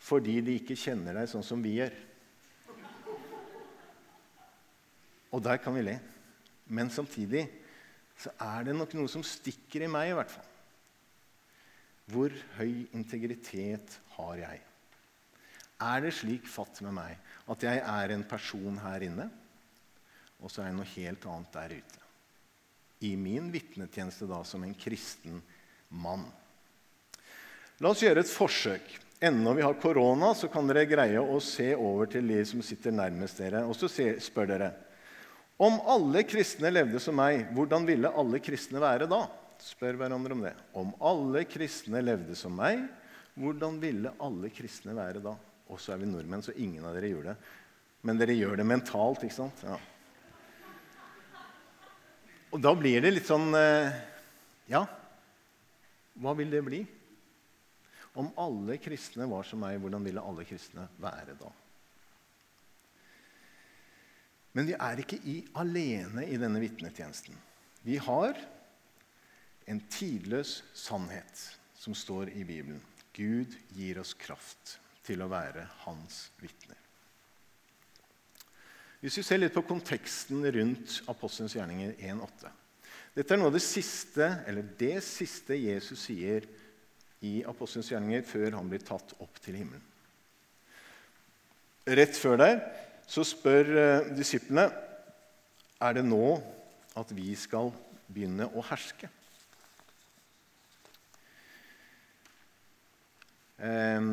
Fordi 0.05 0.41
de 0.43 0.59
ikke 0.59 0.77
kjenner 0.77 1.15
deg 1.17 1.29
sånn 1.31 1.45
som 1.45 1.63
vi 1.63 1.79
gjør. 1.79 1.93
Og 5.33 5.41
der 5.41 5.57
kan 5.57 5.73
vi 5.73 5.81
le. 5.81 5.95
Men 6.67 6.91
samtidig 6.93 7.47
så 8.19 8.29
er 8.39 8.67
det 8.67 8.75
nok 8.75 8.93
noe 8.93 9.09
som 9.11 9.23
stikker 9.25 9.85
i 9.85 9.89
meg, 9.91 10.11
i 10.11 10.17
hvert 10.17 10.31
fall. 10.31 10.51
Hvor 12.11 12.35
høy 12.59 12.85
integritet 12.93 13.97
har 14.15 14.37
jeg? 14.43 14.61
Er 15.81 16.05
det 16.05 16.13
slik 16.15 16.45
fatt 16.47 16.79
med 16.85 16.93
meg 16.95 17.17
at 17.51 17.65
jeg 17.65 17.81
er 17.81 18.13
en 18.13 18.23
person 18.29 18.77
her 18.83 19.03
inne, 19.07 19.27
og 20.39 20.51
så 20.51 20.61
er 20.61 20.69
jeg 20.69 20.77
noe 20.77 20.93
helt 20.93 21.25
annet 21.31 21.57
der 21.57 21.75
ute? 21.79 22.01
I 23.09 23.15
min 23.19 23.49
vitnetjeneste 23.51 24.29
da 24.29 24.43
som 24.47 24.63
en 24.63 24.77
kristen 24.77 25.41
mann. 25.95 26.25
La 27.83 27.91
oss 27.91 28.03
gjøre 28.03 28.23
et 28.23 28.31
forsøk. 28.31 28.93
Ennå 29.25 29.55
vi 29.55 29.63
har 29.63 29.77
korona, 29.79 30.33
så 30.35 30.49
kan 30.51 30.67
dere 30.67 30.87
greie 30.87 31.19
å 31.19 31.39
se 31.43 31.71
over 31.75 32.09
til 32.11 32.27
de 32.29 32.41
som 32.47 32.61
sitter 32.63 32.93
nærmest 32.93 33.39
dere, 33.39 33.63
og 33.65 33.75
så 33.79 33.89
spør 33.89 34.51
dere 34.51 34.73
om 35.55 35.77
alle 35.87 36.25
kristne 36.27 36.67
levde 36.67 36.99
som 36.99 37.15
meg, 37.15 37.45
hvordan 37.55 37.85
ville 37.87 38.11
alle 38.11 38.41
kristne 38.43 38.81
være 38.83 39.07
da? 39.07 39.21
Spør 39.63 39.95
hverandre 40.01 40.35
om 40.35 40.41
det. 40.43 40.51
Om 40.75 40.89
alle 40.99 41.45
kristne 41.47 42.01
levde 42.03 42.35
som 42.35 42.57
meg, 42.59 42.81
hvordan 43.39 43.77
ville 43.79 44.11
alle 44.19 44.51
kristne 44.51 44.95
være 44.97 45.23
da? 45.23 45.31
Og 45.71 45.79
så 45.79 45.93
er 45.93 46.01
vi 46.01 46.09
nordmenn, 46.09 46.43
så 46.43 46.51
ingen 46.59 46.83
av 46.83 46.97
dere 46.97 47.13
gjør 47.13 47.29
det. 47.29 47.37
Men 48.05 48.19
dere 48.19 48.35
gjør 48.35 48.59
det 48.59 48.67
mentalt, 48.67 49.23
ikke 49.23 49.37
sant? 49.37 49.63
Ja. 49.63 49.79
Og 52.51 52.59
da 52.63 52.75
blir 52.77 52.99
det 53.03 53.15
litt 53.15 53.27
sånn 53.27 53.49
eh, 53.57 53.95
Ja, 54.71 54.83
hva 56.21 56.33
vil 56.37 56.51
det 56.51 56.63
bli? 56.63 56.81
Om 58.15 58.31
alle 58.39 58.77
kristne 58.79 59.27
var 59.27 59.43
som 59.43 59.59
meg, 59.63 59.79
hvordan 59.83 60.05
ville 60.07 60.23
alle 60.23 60.45
kristne 60.47 60.87
være 61.03 61.35
da? 61.39 61.51
Men 64.55 64.69
vi 64.69 64.75
er 64.79 65.01
ikke 65.03 65.19
i, 65.27 65.41
alene 65.59 66.23
i 66.31 66.39
denne 66.39 66.61
vitnetjenesten. 66.63 67.35
Vi 67.83 67.97
har 67.99 68.39
en 69.67 69.81
tidløs 69.91 70.61
sannhet 70.77 71.43
som 71.75 71.95
står 71.97 72.31
i 72.31 72.45
Bibelen. 72.47 72.79
Gud 73.15 73.51
gir 73.75 73.99
oss 73.99 74.15
kraft 74.15 74.77
til 75.05 75.21
å 75.21 75.29
være 75.31 75.67
hans 75.83 76.29
vitner. 76.39 76.79
Hvis 79.03 79.19
vi 79.19 79.25
ser 79.27 79.41
litt 79.43 79.53
på 79.53 79.65
konteksten 79.67 80.39
rundt 80.55 81.01
Apostelens 81.11 81.53
gjerninger 81.57 81.99
1,8 81.99 82.53
Dette 83.15 83.31
er 83.31 83.39
noe 83.39 83.47
av 83.47 83.55
det 83.55 83.63
siste, 83.63 84.27
eller 84.43 84.65
det 84.75 84.99
siste 85.05 85.55
Jesus 85.55 86.01
sier 86.09 86.43
i 87.23 87.37
Apostelens 87.47 87.87
gjerninger 87.93 88.25
før 88.27 88.57
han 88.57 88.67
blir 88.67 88.83
tatt 88.83 89.13
opp 89.23 89.39
til 89.43 89.55
himmelen. 89.61 89.83
Rett 91.85 92.17
før 92.17 92.39
der 92.41 92.59
så 93.07 93.23
spør 93.23 93.69
eh, 93.77 94.07
disiplene 94.17 94.65
er 95.85 95.95
det 95.95 96.03
nå 96.03 96.33
at 96.97 97.11
vi 97.15 97.29
skal 97.37 97.69
begynne 98.09 98.49
å 98.51 98.63
herske. 98.65 99.07
Eh, 103.61 104.09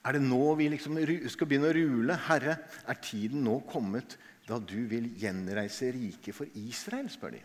er 0.00 0.16
det 0.16 0.24
nå 0.24 0.42
vi 0.58 0.70
liksom 0.72 0.98
skal 1.30 1.50
begynne 1.50 1.70
å 1.70 1.76
rule? 1.76 2.18
Herre, 2.26 2.56
er 2.88 3.02
tiden 3.04 3.44
nå 3.46 3.60
kommet 3.68 4.16
da 4.48 4.58
du 4.58 4.80
vil 4.90 5.12
gjenreise 5.20 5.92
riket 5.94 6.34
for 6.34 6.50
Israel? 6.58 7.12
spør 7.12 7.36
de. 7.36 7.44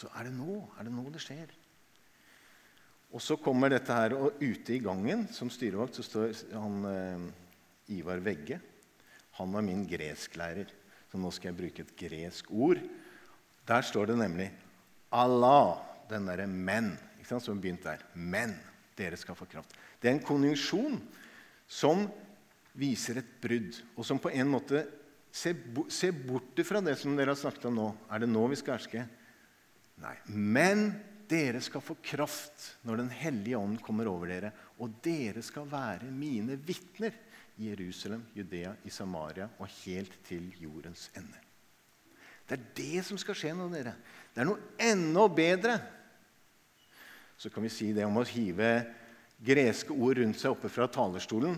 Altså, 0.00 0.16
Er 0.16 0.24
det 0.24 0.32
nå? 0.32 0.54
Er 0.80 0.86
det 0.86 0.92
nå 0.96 1.02
det 1.12 1.20
skjer? 1.20 1.50
Og 3.12 3.20
så 3.20 3.34
kommer 3.36 3.68
dette 3.68 3.92
her, 3.92 4.14
og 4.16 4.38
ute 4.40 4.72
i 4.72 4.80
gangen 4.80 5.26
som 5.28 5.50
styrevakt 5.52 5.98
så 5.98 6.04
står 6.06 6.30
han 6.54 6.86
eh, 6.88 7.26
Ivar 7.98 8.22
Vegge. 8.24 8.56
Han 9.36 9.52
var 9.52 9.66
min 9.66 9.82
gresklærer. 9.84 10.72
Så 11.10 11.20
nå 11.20 11.28
skal 11.34 11.50
jeg 11.50 11.58
bruke 11.58 11.84
et 11.84 11.92
gresk 12.00 12.48
ord. 12.48 12.80
Der 13.68 13.84
står 13.84 14.08
det 14.08 14.16
nemlig 14.22 14.48
Allah, 15.12 15.84
den 16.08 16.32
derre 16.32 16.46
'men', 16.46 16.96
som 17.28 17.60
begynte 17.60 17.90
der. 17.92 18.00
Men 18.14 18.56
dere 18.96 19.16
skal 19.20 19.34
få 19.34 19.44
kraft. 19.44 19.76
Det 20.00 20.08
er 20.08 20.14
en 20.14 20.24
konjunksjon 20.24 20.96
som 21.68 22.08
viser 22.72 23.18
et 23.18 23.40
brudd, 23.42 23.82
og 23.96 24.04
som 24.06 24.18
på 24.18 24.32
en 24.32 24.48
måte 24.48 24.86
ser, 25.30 25.56
ser 25.88 26.12
bort 26.12 26.56
fra 26.64 26.80
det 26.80 26.96
som 26.96 27.16
dere 27.16 27.34
har 27.34 27.36
snakket 27.36 27.68
om 27.68 27.74
nå. 27.74 27.96
Er 28.08 28.18
det 28.20 28.32
nå 28.32 28.48
vi 28.48 28.56
skal 28.56 28.78
herske? 28.78 29.19
Nei. 30.00 30.16
Men 30.32 30.90
dere 31.30 31.60
skal 31.62 31.82
få 31.84 31.96
kraft 32.02 32.72
når 32.86 33.02
Den 33.02 33.10
hellige 33.14 33.58
ånd 33.58 33.78
kommer 33.84 34.08
over 34.10 34.30
dere, 34.32 34.52
og 34.80 34.96
dere 35.04 35.42
skal 35.46 35.68
være 35.70 36.10
mine 36.10 36.56
vitner 36.56 37.14
i 37.60 37.68
Jerusalem, 37.68 38.24
Judea, 38.34 38.72
i 38.84 38.90
Samaria 38.90 39.50
og 39.58 39.68
helt 39.84 40.16
til 40.26 40.48
jordens 40.58 41.10
ende. 41.18 41.38
Det 42.48 42.56
er 42.56 42.70
det 42.74 43.02
som 43.06 43.18
skal 43.20 43.36
skje 43.38 43.52
nå, 43.54 43.68
dere. 43.70 43.92
Det 44.34 44.42
er 44.42 44.48
noe 44.48 44.72
enda 44.82 45.26
bedre. 45.30 45.76
Så 47.38 47.52
kan 47.52 47.62
vi 47.62 47.70
si 47.72 47.92
det 47.94 48.02
om 48.04 48.18
å 48.18 48.26
hive 48.26 48.72
greske 49.40 49.94
ord 49.94 50.18
rundt 50.18 50.40
seg 50.40 50.56
oppe 50.56 50.68
fra 50.72 50.88
talerstolen. 50.90 51.54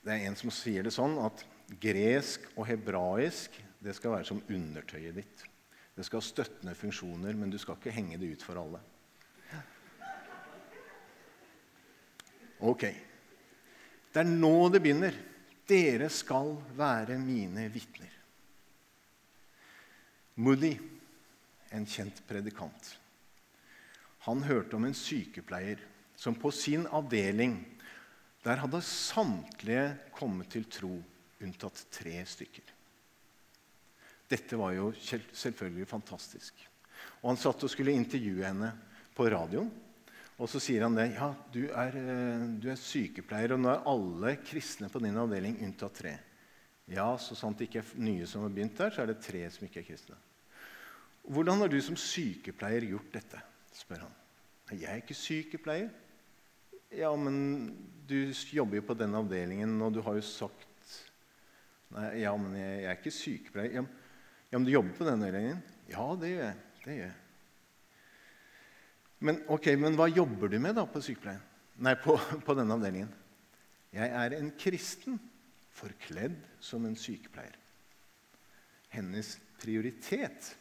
Det 0.00 0.14
er 0.14 0.24
en 0.30 0.38
som 0.38 0.52
sier 0.54 0.86
det 0.86 0.94
sånn 0.94 1.18
at 1.22 1.44
gresk 1.80 2.46
og 2.54 2.66
hebraisk 2.70 3.58
det 3.84 3.92
skal 3.96 4.16
være 4.16 4.28
som 4.30 4.40
undertøyet 4.48 5.20
ditt. 5.20 5.44
Det 5.94 6.04
skal 6.06 6.18
ha 6.18 6.26
støttende 6.26 6.74
funksjoner, 6.74 7.36
men 7.38 7.52
du 7.52 7.58
skal 7.60 7.78
ikke 7.78 7.94
henge 7.94 8.18
det 8.18 8.32
ut 8.34 8.42
for 8.42 8.58
alle. 8.58 8.80
Ok. 12.64 12.84
Det 14.14 14.22
er 14.22 14.30
nå 14.30 14.56
det 14.72 14.82
begynner. 14.82 15.16
Dere 15.68 16.10
skal 16.12 16.56
være 16.76 17.16
mine 17.18 17.68
vitner. 17.72 18.10
Moody, 20.34 20.74
en 21.70 21.86
kjent 21.86 22.18
predikant, 22.26 22.88
han 24.26 24.42
hørte 24.42 24.74
om 24.74 24.86
en 24.88 24.96
sykepleier 24.96 25.78
som 26.18 26.34
på 26.34 26.50
sin 26.54 26.88
avdeling 26.90 27.58
der 28.44 28.60
hadde 28.60 28.80
samtlige 28.84 29.86
kommet 30.16 30.50
til 30.52 30.66
tro, 30.68 30.92
unntatt 31.40 31.86
tre 31.94 32.18
stykker. 32.28 32.73
Dette 34.34 34.58
var 34.58 34.74
jo 34.74 34.90
selvfølgelig 34.98 35.86
fantastisk. 35.86 36.58
Og 37.22 37.30
Han 37.30 37.40
satt 37.40 37.62
og 37.64 37.70
skulle 37.70 37.94
intervjue 37.94 38.42
henne 38.44 38.72
på 39.14 39.28
radioen. 39.30 39.70
Og 40.34 40.50
så 40.50 40.58
sier 40.58 40.82
han 40.82 40.96
det. 40.98 41.12
Ja, 41.14 41.30
du 41.54 41.62
er, 41.70 41.94
eh, 41.94 42.46
du 42.58 42.66
er, 42.72 42.80
sykepleier, 42.80 43.54
og 43.54 43.62
nå 43.62 43.70
er 43.70 43.84
alle 43.86 44.34
kristne 44.42 44.90
på 44.90 45.02
din 45.02 45.20
avdeling 45.20 45.60
unntatt 45.62 46.00
tre. 46.00 46.14
Ja, 46.90 47.06
så 47.16 47.36
sant 47.38 47.60
det 47.60 47.68
ikke 47.68 47.84
er 47.84 48.02
nye 48.02 48.26
som 48.26 48.42
har 48.42 48.52
begynt 48.52 48.76
der, 48.76 48.90
så 48.90 49.04
er 49.04 49.12
det 49.12 49.22
tre 49.22 49.44
som 49.50 49.64
ikke 49.64 49.80
er 49.84 49.88
kristne. 49.92 50.18
Hvordan 51.24 51.62
har 51.62 51.70
du 51.72 51.78
som 51.80 51.96
sykepleier 51.96 52.90
gjort 52.90 53.14
dette? 53.14 53.40
spør 53.74 54.04
han. 54.04 54.18
Jeg 54.70 54.90
er 54.90 55.00
ikke 55.00 55.16
sykepleier. 55.18 55.88
Ja, 56.94 57.10
men 57.16 57.72
du 58.06 58.30
jobber 58.54 58.78
jo 58.78 58.84
på 58.86 58.94
den 58.98 59.16
avdelingen, 59.18 59.80
og 59.82 59.94
du 59.94 60.02
har 60.02 60.18
jo 60.18 60.26
sagt 60.26 60.70
Nei, 61.94 62.24
ja, 62.24 62.32
men 62.34 62.56
jeg, 62.58 62.78
jeg 62.82 62.90
er 62.90 62.96
ikke 62.98 63.14
sykepleier. 63.14 63.74
Ja, 63.78 63.82
ja, 64.54 64.58
men 64.58 64.68
du 64.68 64.70
jobber 64.70 64.92
på 64.94 65.02
den 65.02 65.18
avdelingen? 65.18 65.62
Ja, 65.90 66.04
det 66.14 66.28
gjør 66.30 66.44
jeg. 66.44 66.58
Det 66.84 66.92
gjør 66.94 67.08
jeg. 67.08 67.16
Men, 69.26 69.40
ok, 69.50 69.66
men 69.82 69.96
hva 69.98 70.06
jobber 70.06 70.52
du 70.52 70.60
med 70.62 70.76
da 70.78 70.84
på 70.86 71.02
sykepleien? 71.02 71.42
Nei, 71.82 71.96
på, 71.98 72.14
på 72.46 72.54
denne 72.54 72.76
avdelingen? 72.76 73.10
Jeg 73.96 74.14
er 74.14 74.36
en 74.36 74.52
kristen 74.54 75.18
forkledd 75.74 76.38
som 76.62 76.86
en 76.86 76.94
sykepleier. 76.94 77.58
Hennes 78.94 79.34
prioritet 79.58 80.52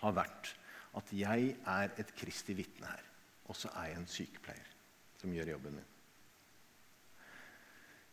har 0.00 0.16
vært 0.16 0.54
at 0.96 1.12
jeg 1.12 1.54
er 1.68 1.92
et 2.00 2.16
kristig 2.16 2.56
vitne 2.56 2.88
her. 2.88 3.04
Og 3.52 3.56
så 3.56 3.68
er 3.82 3.92
jeg 3.92 4.00
en 4.00 4.12
sykepleier 4.16 4.76
som 5.20 5.36
gjør 5.36 5.58
jobben 5.58 5.76
min. 5.76 5.92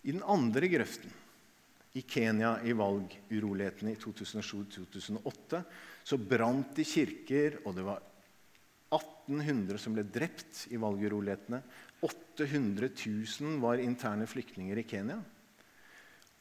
I 0.04 0.20
den 0.20 0.28
andre 0.36 0.68
grøften, 0.68 1.16
i 1.96 2.04
Kenya 2.04 2.58
i 2.68 2.74
valgurolighetene 2.76 3.94
i 3.94 4.00
2007-2008, 4.02 5.62
så 6.04 6.20
brant 6.20 6.76
de 6.76 6.84
kirker, 6.88 7.62
og 7.64 7.78
det 7.78 7.86
var 7.88 8.04
1800 8.96 9.80
som 9.82 9.96
ble 9.96 10.04
drept 10.08 10.66
i 10.76 10.80
valgurolighetene. 10.80 11.62
800 12.06 12.92
000 12.92 13.62
var 13.64 13.82
interne 13.82 14.28
flyktninger 14.30 14.82
i 14.82 14.86
Kenya. 14.88 15.18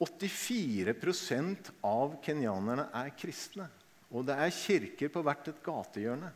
84% 0.03 1.71
av 1.87 2.19
kenyanerne 2.25 2.89
er 2.99 3.15
kristne. 3.17 3.69
Og 4.11 4.27
det 4.27 4.37
er 4.37 4.55
kirker 4.55 5.11
på 5.15 5.23
hvert 5.25 5.49
et 5.51 5.63
gatehjørne. 5.65 6.31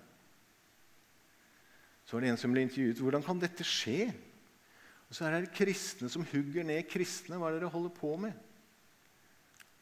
Så 2.06 2.16
var 2.16 2.24
det 2.24 2.32
en 2.32 2.40
som 2.40 2.54
ble 2.54 2.64
intervjuet. 2.64 3.02
Hvordan 3.02 3.26
kan 3.26 3.42
dette 3.42 3.66
skje? 3.66 4.08
Og 5.08 5.16
så 5.16 5.26
er 5.26 5.42
det 5.42 5.56
kristne 5.56 6.08
som 6.12 6.24
hugger 6.30 6.64
ned 6.64 6.86
kristne. 6.88 7.36
Hva 7.36 7.50
er 7.50 7.58
det 7.58 7.66
dere 7.66 7.74
holder 7.74 7.92
på 7.98 8.14
med? 8.22 8.47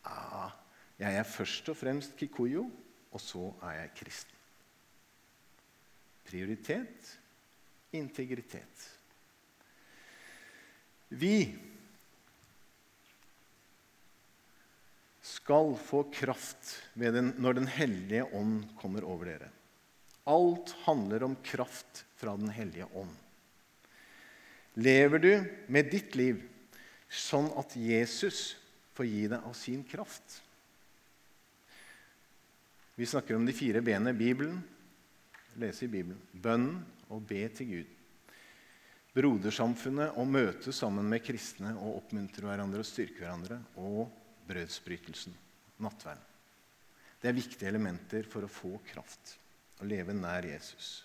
Ah, 0.06 0.54
jeg 1.00 1.18
er 1.18 1.28
først 1.28 1.68
og 1.72 1.78
fremst 1.78 2.16
kikuyo, 2.18 2.66
og 3.12 3.22
så 3.22 3.50
er 3.68 3.80
jeg 3.82 3.94
kristen. 4.00 4.32
Prioritet, 6.26 7.10
integritet. 7.94 8.86
Vi 11.08 11.36
skal 15.26 15.76
få 15.78 16.02
kraft 16.14 16.72
den, 16.94 17.34
når 17.38 17.60
Den 17.60 17.68
hellige 17.70 18.25
ånd 18.34 18.64
kommer 18.80 19.04
over 19.06 19.30
dere. 19.30 19.50
Alt 20.26 20.75
handler 20.86 21.22
om 21.22 21.36
kraft 21.42 22.04
fra 22.18 22.34
Den 22.36 22.50
hellige 22.50 22.88
ånd. 22.94 23.14
Lever 24.76 25.18
du 25.18 25.32
med 25.72 25.90
ditt 25.90 26.16
liv 26.18 26.42
sånn 27.08 27.48
at 27.56 27.76
Jesus 27.78 28.56
får 28.96 29.08
gi 29.10 29.26
deg 29.30 29.44
av 29.44 29.54
sin 29.56 29.84
kraft? 29.86 30.40
Vi 32.96 33.06
snakker 33.06 33.36
om 33.36 33.44
de 33.44 33.52
fire 33.52 33.82
benene 33.84 34.16
Bibelen, 34.16 34.62
lese 35.60 35.84
i 35.84 35.92
Bibelen, 35.92 36.20
bønnen 36.32 36.80
og 37.12 37.24
be 37.28 37.42
til 37.52 37.68
Gud. 37.74 37.90
Brodersamfunnet 39.16 40.16
å 40.20 40.24
møte 40.28 40.72
sammen 40.76 41.08
med 41.08 41.24
kristne 41.24 41.72
og 41.76 42.02
oppmuntre 42.02 42.48
hverandre 42.48 42.82
og 42.82 42.88
styrke 42.88 43.22
hverandre. 43.22 43.56
Og 43.80 44.10
brødsbrytelsen, 44.46 45.34
nattverden. 45.82 46.24
Det 47.20 47.30
er 47.30 47.36
viktige 47.36 47.70
elementer 47.70 48.28
for 48.28 48.44
å 48.44 48.52
få 48.52 48.76
kraft. 48.92 49.38
og 49.76 49.90
leve 49.90 50.14
nær 50.16 50.46
Jesus. 50.48 51.04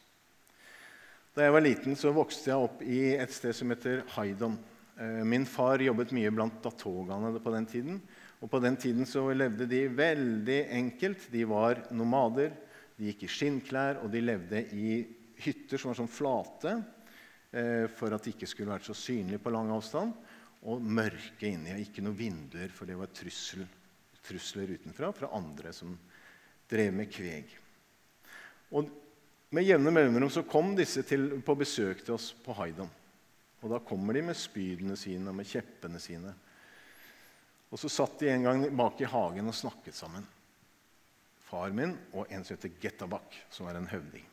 Da 1.35 1.43
jeg 1.43 1.51
var 1.51 1.63
liten, 1.63 1.95
så 1.99 2.13
vokste 2.15 2.53
jeg 2.53 2.67
opp 2.67 2.81
i 2.87 2.99
et 3.19 3.33
sted 3.35 3.51
som 3.55 3.67
heter 3.67 4.05
Haidon. 4.15 4.55
Eh, 5.01 5.23
min 5.25 5.45
far 5.49 5.81
jobbet 5.81 6.11
mye 6.13 6.31
blant 6.31 6.59
datogene 6.61 7.39
på 7.41 7.53
den 7.55 7.65
tiden. 7.65 8.01
Og 8.41 8.49
på 8.51 8.59
den 8.61 8.77
tiden 8.77 9.07
så 9.09 9.23
levde 9.33 9.65
de 9.69 9.87
veldig 9.97 10.59
enkelt. 10.77 11.25
De 11.33 11.41
var 11.49 11.87
nomader. 11.95 12.53
De 12.97 13.09
gikk 13.09 13.25
i 13.25 13.31
skinnklær, 13.31 14.03
og 14.03 14.11
de 14.13 14.21
levde 14.21 14.61
i 14.77 14.99
hytter 15.41 15.81
som 15.81 15.89
var 15.89 15.97
sånn 15.97 16.11
flate 16.11 16.75
eh, 17.49 17.87
for 17.97 18.13
at 18.13 18.21
de 18.21 18.35
ikke 18.35 18.49
skulle 18.49 18.75
vært 18.75 18.85
så 18.85 18.97
synlige 18.97 19.41
på 19.41 19.53
lang 19.55 19.73
avstand. 19.73 20.13
Og 20.69 20.85
mørke 20.85 21.49
inni, 21.49 21.73
og 21.73 21.81
ikke 21.81 22.05
noen 22.05 22.19
vinduer, 22.19 22.69
for 22.69 22.85
det 22.85 22.99
var 22.99 23.09
trussel, 23.17 23.65
trusler 24.21 24.75
utenfra 24.77 25.09
fra 25.17 25.31
andre 25.33 25.73
som 25.73 25.95
drev 26.69 26.93
med 26.93 27.09
kveg. 27.09 27.55
Og 28.77 28.97
Med 29.51 29.65
jevne 29.67 29.91
mellomrom 29.91 30.29
så 30.31 30.45
kom 30.47 30.69
disse 30.77 31.01
til, 31.03 31.25
på 31.43 31.57
besøk 31.59 32.05
til 32.05 32.13
oss 32.15 32.29
på 32.31 32.53
Haidon. 32.55 32.87
Og 33.61 33.69
da 33.69 33.81
kommer 33.85 34.17
de 34.17 34.25
med 34.25 34.37
spydene 34.37 34.97
sine 34.97 35.29
og 35.29 35.37
med 35.37 35.47
kjeppene 35.47 36.01
sine. 36.01 36.33
Og 37.71 37.79
så 37.79 37.91
satt 37.91 38.19
de 38.19 38.31
en 38.33 38.49
gang 38.49 38.65
bak 38.75 38.99
i 39.01 39.09
hagen 39.09 39.47
og 39.47 39.55
snakket 39.55 39.95
sammen. 39.95 40.25
Far 41.45 41.71
min 41.75 41.95
og 42.11 42.27
en 42.31 42.43
som 42.43 42.57
heter 42.57 42.75
Gettabak, 42.81 43.37
som 43.53 43.67
var 43.67 43.79
en 43.79 43.89
høvding 43.91 44.25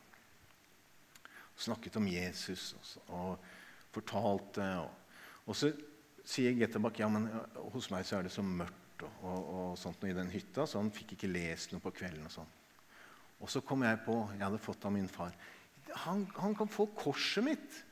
snakket 1.59 1.97
om 1.99 2.07
Jesus 2.07 2.73
og, 3.07 3.37
fortalte. 3.93 4.65
Og, 4.83 4.91
og, 5.45 5.55
så 5.57 5.71
sier 6.27 6.55
Getabak, 6.57 6.99
ja, 7.01 7.09
men 7.11 7.27
hos 7.73 7.89
meg 7.93 8.07
så 8.07 8.19
er 8.19 8.27
det 8.27 8.33
så 8.33 8.45
mørkt 8.45 9.03
og, 9.05 9.23
og, 9.23 9.49
og 9.59 9.77
sånt 9.79 10.03
i 10.07 10.15
den 10.15 10.31
hytta, 10.31 10.67
så 10.67 10.81
han 10.81 10.93
fikk 10.93 11.15
ikke 11.15 11.31
lest 11.31 11.73
noe 11.73 11.83
på 11.83 11.93
kvelden. 12.01 12.27
Og 12.27 12.35
sånn. 12.39 12.55
Og 13.39 13.51
så 13.51 13.63
kom 13.63 13.85
jeg 13.87 14.01
på 14.03 14.17
Jeg 14.35 14.43
hadde 14.43 14.61
fått 14.61 14.85
av 14.85 14.93
min 14.93 15.07
far. 15.09 15.35
Han, 16.05 16.25
han 16.37 16.55
kan 16.57 16.69
få 16.69 16.89
korset 16.97 17.45
mitt. 17.45 17.83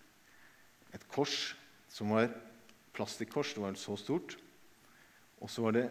Et 0.96 1.08
kors 1.12 1.56
som 1.92 2.14
var 2.16 2.30
plastikkors. 2.96 3.54
Det 3.56 3.64
var 3.64 3.80
så 3.80 3.98
stort. 4.00 4.38
Og 5.42 5.52
så 5.52 5.66
var 5.66 5.78
det 5.78 5.88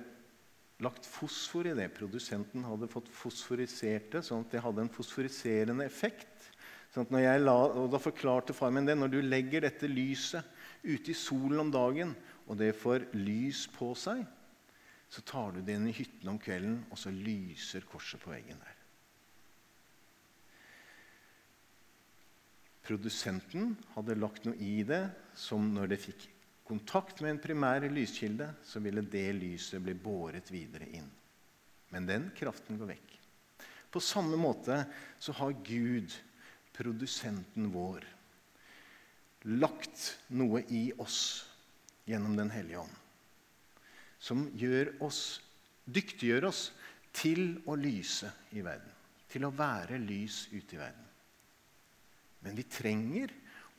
lagt 0.82 1.06
fosfor 1.08 1.68
i 1.68 1.74
det. 1.76 1.88
Produsenten 1.96 2.64
hadde 2.66 2.90
fått 2.90 3.08
fosforisert 3.12 4.10
det, 4.12 4.24
sånn 4.26 4.44
at 4.44 4.52
det 4.52 4.62
hadde 4.64 4.84
en 4.84 4.92
fosforiserende 4.92 5.86
effekt. 5.86 6.50
Sånn 6.94 7.10
la, 7.12 7.56
og 7.76 7.90
Da 7.92 8.00
forklarte 8.00 8.54
far 8.56 8.72
min 8.72 8.86
det. 8.86 8.96
Når 8.96 9.12
du 9.12 9.20
legger 9.22 9.66
dette 9.66 9.88
lyset 9.88 10.44
ute 10.82 11.12
i 11.12 11.18
solen 11.18 11.60
om 11.60 11.70
dagen, 11.70 12.14
og 12.46 12.56
det 12.56 12.72
får 12.78 13.10
lys 13.12 13.66
på 13.74 13.92
seg, 13.98 14.24
så 15.08 15.22
tar 15.22 15.52
du 15.54 15.60
det 15.62 15.76
inn 15.76 15.88
i 15.90 15.94
hytten 15.94 16.30
om 16.32 16.38
kvelden, 16.38 16.80
og 16.90 16.98
så 16.98 17.12
lyser 17.14 17.86
korset 17.90 18.22
på 18.22 18.32
veggen 18.32 18.58
der. 18.58 18.75
Produsenten 22.86 23.74
hadde 23.96 24.14
lagt 24.18 24.46
noe 24.46 24.56
i 24.62 24.84
det 24.86 25.02
som 25.34 25.64
når 25.74 25.90
det 25.90 26.02
fikk 26.04 26.26
kontakt 26.66 27.20
med 27.22 27.34
en 27.34 27.42
primær 27.42 27.86
lyskilde, 27.90 28.48
så 28.62 28.82
ville 28.82 29.02
det 29.02 29.28
lyset 29.38 29.82
bli 29.82 29.94
båret 29.94 30.50
videre 30.50 30.88
inn. 30.98 31.08
Men 31.94 32.06
den 32.06 32.28
kraften 32.36 32.78
går 32.78 32.94
vekk. 32.94 33.12
På 33.90 34.02
samme 34.02 34.38
måte 34.38 34.82
så 35.18 35.34
har 35.38 35.54
Gud 35.66 36.14
produsenten 36.76 37.70
vår, 37.72 38.04
lagt 39.46 40.08
noe 40.34 40.62
i 40.74 40.90
oss 40.98 41.46
gjennom 42.06 42.34
Den 42.36 42.50
hellige 42.50 42.82
ånd. 42.82 42.96
Som 44.18 44.46
gjør 44.58 44.90
oss, 45.06 45.40
dyktiggjør 45.86 46.48
oss 46.50 46.62
til 47.14 47.60
å 47.66 47.76
lyse 47.78 48.30
i 48.52 48.62
verden. 48.66 48.90
Til 49.30 49.46
å 49.46 49.54
være 49.54 49.98
lys 50.02 50.46
ute 50.52 50.76
i 50.76 50.80
verden. 50.80 51.05
Men 52.44 52.56
vi 52.56 52.66
trenger 52.68 53.32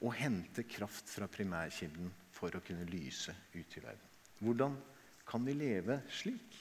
å 0.06 0.12
hente 0.14 0.66
kraft 0.70 1.10
fra 1.10 1.28
primærkilden 1.32 2.12
for 2.34 2.54
å 2.54 2.62
kunne 2.62 2.86
lyse 2.90 3.34
ut 3.54 3.78
i 3.78 3.84
verden. 3.84 4.16
Hvordan 4.40 4.76
kan 5.28 5.46
vi 5.46 5.56
leve 5.58 6.02
slik? 6.14 6.58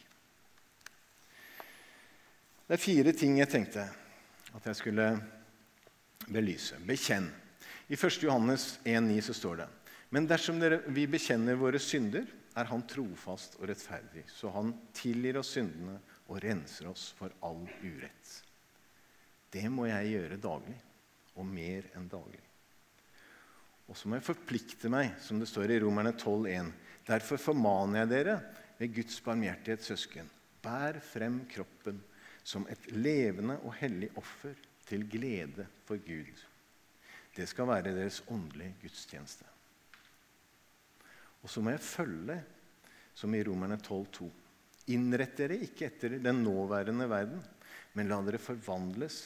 Det 2.66 2.74
er 2.74 2.82
fire 2.82 3.12
ting 3.14 3.36
jeg 3.38 3.50
tenkte 3.52 3.84
at 4.56 4.64
jeg 4.66 4.78
skulle 4.80 5.10
belyse. 6.26 6.80
Bekjenn. 6.82 7.28
I 7.86 7.94
1. 7.94 8.22
Johannes 8.24 8.80
1,9 8.82 9.20
så 9.28 9.36
står 9.36 9.60
det 9.60 9.68
Men 10.10 10.26
dersom 10.26 10.58
dere, 10.58 10.80
vi 10.90 11.04
bekjenner 11.06 11.58
våre 11.60 11.78
synder, 11.78 12.26
er 12.56 12.70
Han 12.70 12.86
trofast 12.88 13.58
og 13.60 13.68
rettferdig, 13.68 14.24
så 14.32 14.50
Han 14.54 14.72
tilgir 14.96 15.38
oss 15.38 15.52
syndene 15.54 15.98
og 16.26 16.40
renser 16.42 16.88
oss 16.90 17.10
for 17.14 17.30
all 17.44 17.62
urett. 17.84 18.32
Det 19.52 19.68
må 19.70 19.86
jeg 19.86 20.16
gjøre 20.16 20.40
daglig, 20.42 20.74
og 21.36 21.46
mer 21.46 21.88
enn 21.96 22.08
daglig. 22.10 22.42
Og 23.86 23.94
så 23.94 24.08
må 24.08 24.18
jeg 24.18 24.26
forplikte 24.26 24.90
meg, 24.90 25.14
som 25.22 25.38
det 25.38 25.48
står 25.50 25.70
i 25.70 25.78
Romerne 25.82 26.12
12,1. 26.16 26.72
Derfor 27.06 27.38
formaner 27.38 28.02
jeg 28.02 28.10
dere 28.10 28.36
ved 28.80 28.94
Guds 28.96 29.20
barmhjertighet, 29.22 29.84
søsken, 29.86 30.30
bær 30.64 30.98
frem 31.04 31.44
kroppen 31.50 32.00
som 32.46 32.66
et 32.70 32.90
levende 32.94 33.58
og 33.62 33.76
hellig 33.80 34.10
offer 34.18 34.56
til 34.86 35.06
glede 35.10 35.66
for 35.86 36.02
Gud. 36.02 36.42
Det 37.36 37.46
skal 37.50 37.68
være 37.68 37.94
deres 37.94 38.22
åndelige 38.32 38.74
gudstjeneste. 38.82 39.46
Og 41.42 41.50
så 41.52 41.62
må 41.62 41.74
jeg 41.74 41.84
følge, 41.84 42.40
som 43.16 43.34
i 43.34 43.42
Romerne 43.46 43.78
12,2. 43.78 44.28
Innrett 44.94 45.38
dere 45.38 45.58
ikke 45.62 45.88
etter 45.88 46.16
den 46.22 46.42
nåværende 46.44 47.08
verden, 47.10 47.42
men 47.94 48.10
la 48.10 48.18
dere 48.24 48.40
forvandles 48.42 49.20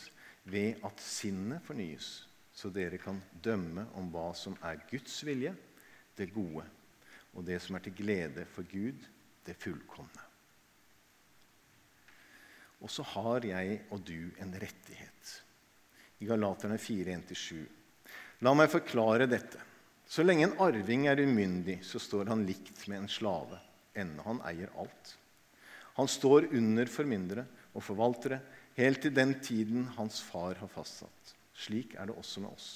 ved 0.45 0.81
at 0.87 1.03
sinnet 1.05 1.63
fornyes, 1.67 2.11
så 2.53 2.71
dere 2.73 2.99
kan 3.01 3.21
dømme 3.43 3.87
om 3.99 4.09
hva 4.13 4.31
som 4.37 4.57
er 4.67 4.83
Guds 4.91 5.21
vilje, 5.27 5.55
det 6.17 6.33
gode, 6.35 6.65
og 7.35 7.47
det 7.47 7.61
som 7.63 7.77
er 7.77 7.85
til 7.85 7.97
glede 7.97 8.45
for 8.51 8.67
Gud, 8.69 8.99
det 9.47 9.57
fullkomne. 9.61 10.27
Og 12.81 12.91
så 12.91 13.05
har 13.13 13.45
jeg 13.45 13.83
og 13.93 14.01
du 14.09 14.31
en 14.41 14.55
rettighet 14.57 15.33
i 16.21 16.29
Galaterne 16.29 16.79
4.1-7. 16.81 17.61
La 18.45 18.55
meg 18.57 18.73
forklare 18.73 19.29
dette. 19.29 19.61
Så 20.11 20.25
lenge 20.25 20.49
en 20.49 20.57
arving 20.65 21.07
er 21.07 21.21
umyndig, 21.23 21.79
så 21.87 22.01
står 22.03 22.33
han 22.33 22.47
likt 22.49 22.87
med 22.91 23.05
en 23.05 23.13
slave, 23.13 23.61
enda 23.95 24.25
han 24.27 24.41
eier 24.49 24.73
alt. 24.81 25.13
Han 26.01 26.09
står 26.09 26.49
under 26.57 26.89
formyndere 26.91 27.45
og 27.77 27.85
forvaltere 27.85 28.41
helt 28.81 29.03
til 29.05 29.15
den 29.15 29.37
tiden 29.45 29.85
hans 29.97 30.23
far 30.25 30.57
har 30.59 30.73
fastsatt. 30.73 31.35
Slik 31.55 31.95
er 31.95 32.09
det 32.09 32.17
også 32.17 32.43
med 32.45 32.55
oss. 32.55 32.71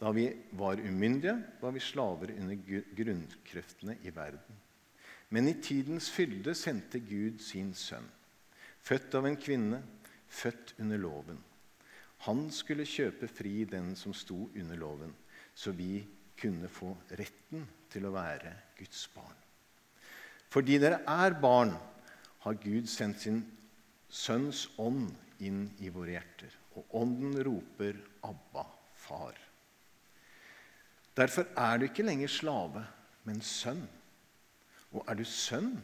Da 0.00 0.10
vi 0.16 0.26
var 0.56 0.80
umyndige, 0.80 1.36
var 1.60 1.76
vi 1.76 1.82
slaver 1.84 2.32
under 2.40 2.80
grunnkreftene 2.96 3.98
i 4.02 4.14
verden. 4.16 4.56
Men 5.30 5.48
i 5.48 5.58
tidens 5.62 6.08
fylde 6.10 6.56
sendte 6.58 6.98
Gud 7.04 7.38
sin 7.44 7.74
sønn, 7.76 8.08
født 8.82 9.14
av 9.14 9.28
en 9.28 9.38
kvinne, 9.38 9.84
født 10.26 10.74
under 10.80 10.98
loven 10.98 11.38
han 12.26 12.48
skulle 12.52 12.88
kjøpe 12.88 13.28
fri 13.32 13.64
den 13.68 13.94
som 13.96 14.12
sto 14.16 14.50
under 14.52 14.76
loven, 14.76 15.12
så 15.54 15.72
vi 15.72 16.02
kunne 16.40 16.68
få 16.68 16.92
retten 17.16 17.64
til 17.92 18.06
å 18.06 18.12
være 18.12 18.52
Guds 18.76 19.06
barn. 19.14 19.38
Fordi 20.50 20.76
dere 20.82 21.00
er 21.08 21.36
barn, 21.40 21.72
har 22.44 22.60
Gud 22.60 22.88
sendt 22.88 23.22
sin 23.24 23.40
Sønns 24.10 24.66
ånd 24.78 25.12
inn 25.38 25.68
i 25.78 25.90
våre 25.94 26.16
hjerter. 26.16 26.56
Og 26.76 26.94
ånden 27.00 27.38
roper 27.46 27.96
'Abba, 28.22 28.66
far'. 28.94 29.38
Derfor 31.16 31.46
er 31.56 31.78
du 31.78 31.84
ikke 31.84 32.06
lenger 32.06 32.28
slave, 32.28 32.84
men 33.24 33.40
sønn. 33.40 33.88
Og 34.92 35.04
er 35.08 35.14
du 35.14 35.24
sønn, 35.24 35.80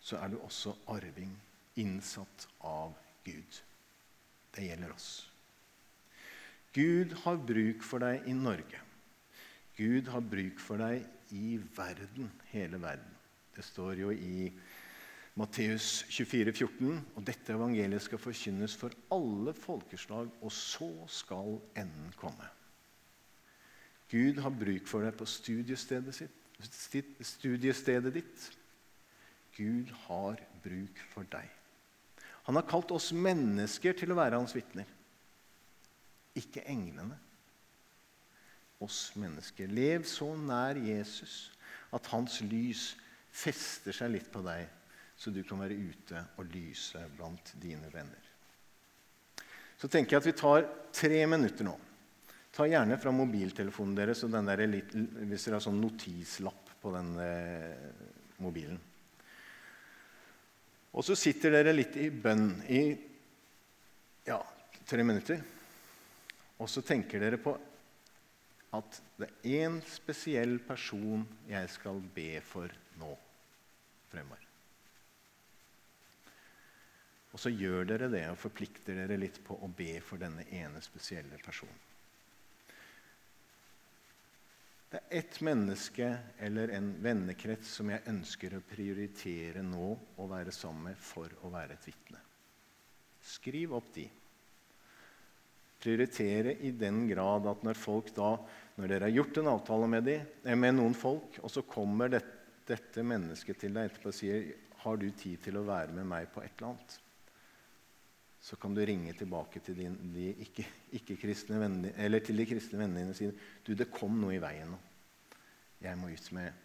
så 0.00 0.16
er 0.16 0.28
du 0.28 0.38
også 0.38 0.74
arving, 0.88 1.32
innsatt 1.76 2.48
av 2.60 2.94
Gud. 3.24 3.62
Det 4.54 4.68
gjelder 4.68 4.92
oss. 4.94 5.30
Gud 6.74 7.14
har 7.24 7.36
bruk 7.36 7.82
for 7.82 8.02
deg 8.02 8.26
i 8.28 8.34
Norge. 8.36 8.80
Gud 9.76 10.10
har 10.10 10.20
bruk 10.20 10.60
for 10.62 10.82
deg 10.82 11.06
i 11.34 11.56
verden, 11.76 12.30
hele 12.52 12.78
verden. 12.82 13.10
Det 13.54 13.64
står 13.64 13.98
jo 14.02 14.10
i 14.10 14.50
Matteus 15.34 16.04
24, 16.14 16.52
14, 16.54 17.00
og 17.16 17.24
dette 17.26 17.54
evangeliet 17.56 18.04
skal 18.04 18.20
forkynnes 18.22 18.76
for 18.78 18.94
alle 19.14 19.54
folkeslag, 19.58 20.28
og 20.40 20.52
så 20.54 20.90
skal 21.10 21.56
enden 21.74 22.12
komme. 22.20 22.46
Gud 24.12 24.38
har 24.44 24.54
bruk 24.54 24.86
for 24.86 25.02
deg 25.02 25.16
på 25.18 25.26
studiestedet, 25.26 26.14
sitt, 26.14 27.08
studiestedet 27.26 28.12
ditt. 28.14 28.44
Gud 29.56 29.90
har 30.04 30.38
bruk 30.62 31.02
for 31.10 31.26
deg. 31.32 31.50
Han 32.46 32.60
har 32.60 32.68
kalt 32.70 32.94
oss 32.94 33.10
mennesker 33.10 33.96
til 33.98 34.14
å 34.14 34.18
være 34.20 34.38
hans 34.38 34.54
vitner, 34.54 34.86
ikke 36.38 36.62
englene. 36.70 37.18
Oss 38.84 39.08
mennesker. 39.18 39.70
Lev 39.70 40.06
så 40.06 40.28
nær 40.38 40.78
Jesus 40.78 41.48
at 41.94 42.06
hans 42.12 42.38
lys 42.44 42.92
fester 43.34 43.96
seg 43.96 44.14
litt 44.14 44.30
på 44.30 44.42
deg 44.46 44.68
så 45.24 45.32
du 45.32 45.40
kan 45.48 45.62
være 45.64 45.78
ute 45.80 46.20
og 46.36 46.50
lyse 46.52 47.00
blant 47.16 47.54
dine 47.56 47.88
venner. 47.88 48.26
Så 49.80 49.88
tenker 49.88 50.18
jeg 50.18 50.20
at 50.20 50.28
vi 50.28 50.34
tar 50.36 50.66
tre 50.92 51.22
minutter 51.28 51.64
nå. 51.64 51.72
Ta 52.52 52.66
gjerne 52.68 52.98
fra 53.00 53.12
mobiltelefonen 53.16 53.96
deres 53.96 54.20
og 54.26 54.34
den 54.34 54.50
der, 54.50 54.62
hvis 54.68 55.46
dere 55.46 55.56
har 55.56 55.64
sånn 55.64 55.80
notislapp 55.80 56.74
på 56.82 56.92
den 56.92 57.08
eh, 57.24 57.88
mobilen. 58.44 58.76
Og 60.92 61.08
så 61.08 61.16
sitter 61.18 61.56
dere 61.56 61.72
litt 61.72 61.96
i 61.98 62.10
bønn 62.12 62.46
i 62.68 62.84
ja, 64.28 64.38
tre 64.84 65.08
minutter. 65.08 65.40
Og 66.60 66.68
så 66.70 66.84
tenker 66.84 67.24
dere 67.24 67.40
på 67.40 67.56
at 68.76 69.02
det 69.16 69.30
er 69.32 69.64
én 69.64 69.80
spesiell 69.88 70.58
person 70.68 71.24
jeg 71.48 71.72
skal 71.72 72.04
be 72.14 72.34
for 72.44 72.68
nå 73.00 73.16
fremover. 74.12 74.43
Og 77.34 77.40
så 77.42 77.50
gjør 77.50 77.88
dere 77.90 78.08
det 78.12 78.28
og 78.30 78.38
forplikter 78.38 78.94
dere 79.00 79.18
litt 79.18 79.40
på 79.42 79.56
å 79.58 79.68
be 79.74 79.98
for 80.06 80.22
denne 80.22 80.46
ene 80.54 80.82
spesielle 80.84 81.40
personen. 81.42 81.82
Det 84.94 85.00
er 85.00 85.16
ett 85.18 85.40
menneske 85.42 86.08
eller 86.46 86.70
en 86.76 86.92
vennekrets 87.02 87.72
som 87.80 87.88
jeg 87.90 88.06
ønsker 88.12 88.52
å 88.54 88.60
prioritere 88.62 89.64
nå 89.66 89.88
å 90.22 90.26
være 90.30 90.54
sammen 90.54 90.92
med 90.92 91.00
for 91.02 91.32
å 91.42 91.50
være 91.50 91.74
et 91.74 91.88
vitne. 91.88 92.20
Skriv 93.24 93.74
opp 93.74 93.88
de. 93.96 94.04
Prioritere 95.82 96.54
i 96.62 96.70
den 96.78 97.08
grad 97.10 97.48
at 97.50 97.66
når 97.66 97.80
folk 97.80 98.14
da, 98.14 98.36
når 98.78 98.92
dere 98.92 99.08
har 99.08 99.16
gjort 99.18 99.42
en 99.42 99.50
avtale 99.56 99.88
med, 99.90 100.06
de, 100.06 100.20
eh, 100.22 100.54
med 100.54 100.78
noen 100.78 100.94
folk, 100.94 101.40
og 101.42 101.50
så 101.50 101.66
kommer 101.66 102.14
dette, 102.14 102.44
dette 102.64 103.02
mennesket 103.02 103.64
til 103.64 103.74
deg 103.74 103.90
etterpå 103.90 104.14
og 104.14 104.16
sier 104.16 104.46
har 104.84 105.00
du 105.00 105.08
tid 105.10 105.42
til 105.42 105.58
å 105.58 105.66
være 105.66 105.96
med 105.96 106.06
meg 106.06 106.30
på 106.30 106.44
et 106.44 106.54
eller 106.54 106.70
annet, 106.70 107.00
så 108.44 108.56
kan 108.60 108.74
du 108.76 108.82
ringe 108.84 109.12
tilbake 109.16 109.60
til, 109.64 109.78
din, 109.78 109.94
de 110.12 110.26
ikke, 110.44 110.66
ikke 110.98 111.16
kristne 111.16 111.56
vennene 111.62 111.94
dine 111.96 113.14
og 113.14 113.16
si 113.16 113.30
du, 113.64 113.70
det 113.72 113.86
kom 113.88 114.18
noe 114.20 114.34
i 114.36 114.42
veien 114.42 114.68
nå. 114.68 114.80
Jeg 115.80 115.96
må 115.96 116.10
ut 116.12 116.26
med, 116.36 116.58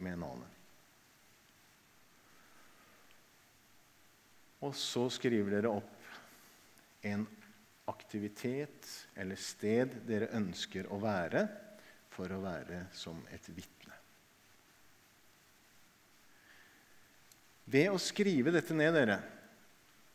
med 0.00 0.14
en 0.16 0.24
annen. 0.24 0.54
Og 4.64 4.72
så 4.76 5.02
skriver 5.12 5.52
dere 5.52 5.72
opp 5.72 7.04
en 7.10 7.26
aktivitet 7.92 8.88
eller 9.20 9.40
sted 9.40 9.98
dere 10.08 10.30
ønsker 10.36 10.88
å 10.88 11.00
være 11.02 11.42
for 12.12 12.32
å 12.32 12.40
være 12.40 12.86
som 12.96 13.20
et 13.32 13.50
vitne. 13.52 13.98
Ved 17.70 17.92
å 17.92 18.00
skrive 18.00 18.52
dette 18.56 18.76
ned, 18.76 18.96
dere, 18.96 19.20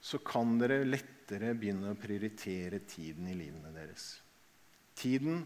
så 0.05 0.19
kan 0.21 0.57
dere 0.61 0.83
lettere 0.85 1.55
begynne 1.57 1.95
å 1.95 1.97
prioritere 1.97 2.83
tiden 2.85 3.31
i 3.31 3.37
livene 3.37 3.71
deres. 3.73 4.11
Tiden 4.95 5.45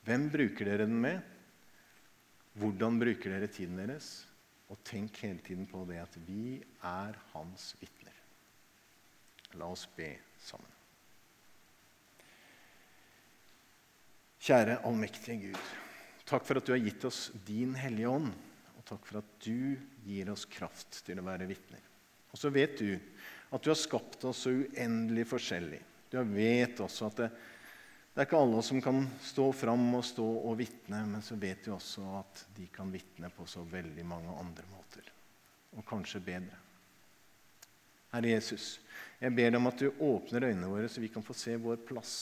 Hvem 0.00 0.30
bruker 0.32 0.64
dere 0.64 0.86
den 0.86 0.96
med? 0.96 1.20
Hvordan 2.56 2.96
bruker 3.02 3.34
dere 3.34 3.50
tiden 3.52 3.76
deres? 3.76 4.08
Og 4.72 4.80
tenk 4.86 5.18
hele 5.20 5.42
tiden 5.44 5.68
på 5.68 5.82
det 5.88 5.98
at 6.00 6.16
vi 6.24 6.56
er 6.86 7.18
hans 7.34 7.74
vitner. 7.82 8.16
La 9.60 9.68
oss 9.68 9.84
be 9.96 10.08
sammen. 10.40 10.76
Kjære 14.40 14.78
allmektige 14.88 15.50
Gud. 15.50 15.64
Takk 16.24 16.46
for 16.48 16.56
at 16.56 16.64
du 16.64 16.72
har 16.72 16.80
gitt 16.80 17.04
oss 17.04 17.26
din 17.44 17.74
Hellige 17.76 18.08
Ånd. 18.08 18.32
Og 18.78 18.86
takk 18.88 19.04
for 19.04 19.20
at 19.20 19.36
du 19.44 19.76
gir 20.06 20.30
oss 20.32 20.46
kraft 20.48 21.02
til 21.04 21.20
å 21.20 21.26
være 21.26 21.50
vitner. 21.50 21.82
Og 22.30 22.38
så 22.40 22.48
vet 22.54 22.78
du 22.78 22.94
at 23.50 23.62
du 23.62 23.70
har 23.70 23.78
skapt 23.78 24.24
oss 24.24 24.44
så 24.46 24.52
uendelig 24.54 25.26
forskjellig. 25.30 25.80
Du 26.10 26.18
vet 26.34 26.80
også 26.82 27.08
at 27.10 27.22
det, 27.24 27.28
det 28.10 28.22
er 28.22 28.26
ikke 28.26 28.40
alle 28.42 28.62
som 28.66 28.82
kan 28.82 29.04
stå 29.22 29.46
fram 29.54 29.84
og 29.98 30.04
stå 30.06 30.26
og 30.26 30.56
vitne, 30.58 31.04
men 31.06 31.22
så 31.22 31.38
vet 31.38 31.62
du 31.66 31.72
også 31.74 32.04
at 32.18 32.44
de 32.56 32.66
kan 32.74 32.90
vitne 32.90 33.30
på 33.34 33.46
så 33.50 33.62
veldig 33.66 34.06
mange 34.06 34.34
andre 34.34 34.66
måter. 34.72 35.06
Og 35.78 35.86
kanskje 35.86 36.22
bedre. 36.26 36.58
Herre 38.10 38.32
Jesus, 38.32 38.80
jeg 39.20 39.34
ber 39.36 39.52
deg 39.52 39.60
om 39.60 39.70
at 39.70 39.82
du 39.82 40.02
åpner 40.02 40.48
øynene 40.48 40.70
våre, 40.70 40.88
så 40.90 41.02
vi 41.02 41.10
kan 41.14 41.22
få 41.22 41.36
se 41.38 41.54
vår 41.62 41.78
plass 41.86 42.14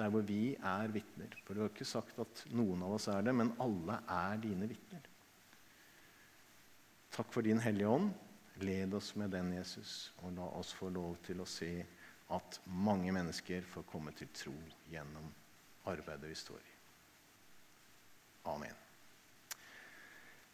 der 0.00 0.10
hvor 0.10 0.24
vi 0.26 0.56
er 0.56 0.90
vitner. 0.90 1.34
For 1.44 1.54
du 1.54 1.62
har 1.62 1.70
ikke 1.70 1.86
sagt 1.86 2.18
at 2.22 2.42
noen 2.54 2.82
av 2.86 2.96
oss 2.96 3.06
er 3.12 3.22
det, 3.26 3.34
men 3.36 3.52
alle 3.62 4.00
er 4.10 4.42
dine 4.42 4.68
vitner. 4.70 5.06
Takk 7.14 7.30
for 7.34 7.46
din 7.46 7.62
Hellige 7.62 7.90
Ånd. 7.90 8.10
Led 8.60 8.94
oss 8.94 9.14
med 9.16 9.32
den, 9.32 9.54
Jesus, 9.56 10.12
og 10.20 10.34
la 10.36 10.46
oss 10.58 10.74
få 10.76 10.90
lov 10.92 11.16
til 11.24 11.40
å 11.40 11.48
se 11.48 11.72
at 12.30 12.60
mange 12.68 13.12
mennesker 13.14 13.64
får 13.66 13.86
komme 13.88 14.12
til 14.16 14.28
tro 14.36 14.54
gjennom 14.92 15.30
arbeidet 15.90 16.28
vi 16.28 16.36
står 16.38 16.60
i. 16.60 16.76
Amen. 18.52 18.76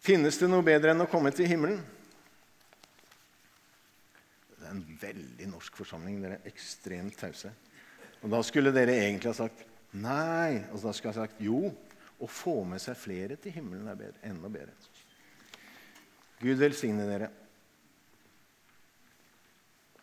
Finnes 0.02 0.38
det 0.38 0.48
noe 0.50 0.64
bedre 0.66 0.92
enn 0.94 1.02
å 1.02 1.08
komme 1.10 1.32
til 1.34 1.48
himmelen? 1.50 1.80
Det 4.56 4.62
er 4.62 4.72
en 4.72 4.84
veldig 5.00 5.48
norsk 5.50 5.78
forsamling. 5.78 6.20
Dere 6.22 6.38
er 6.38 6.50
ekstremt 6.50 7.18
tause. 7.18 7.50
Og 8.22 8.30
da 8.32 8.40
skulle 8.46 8.74
dere 8.74 8.94
egentlig 9.02 9.32
ha 9.32 9.38
sagt 9.38 9.64
nei. 9.98 10.62
Og 10.70 10.78
da 10.82 10.94
skulle 10.94 11.12
jeg 11.12 11.18
ha 11.18 11.26
sagt 11.26 11.42
jo. 11.42 11.60
Å 12.16 12.26
få 12.32 12.62
med 12.64 12.80
seg 12.80 12.96
flere 12.96 13.36
til 13.36 13.52
himmelen 13.58 13.90
er 13.92 13.98
bedre, 13.98 14.22
enda 14.24 14.48
bedre. 14.48 14.72
Gud 16.40 16.56
velsigne 16.62 17.04
dere. 17.04 17.28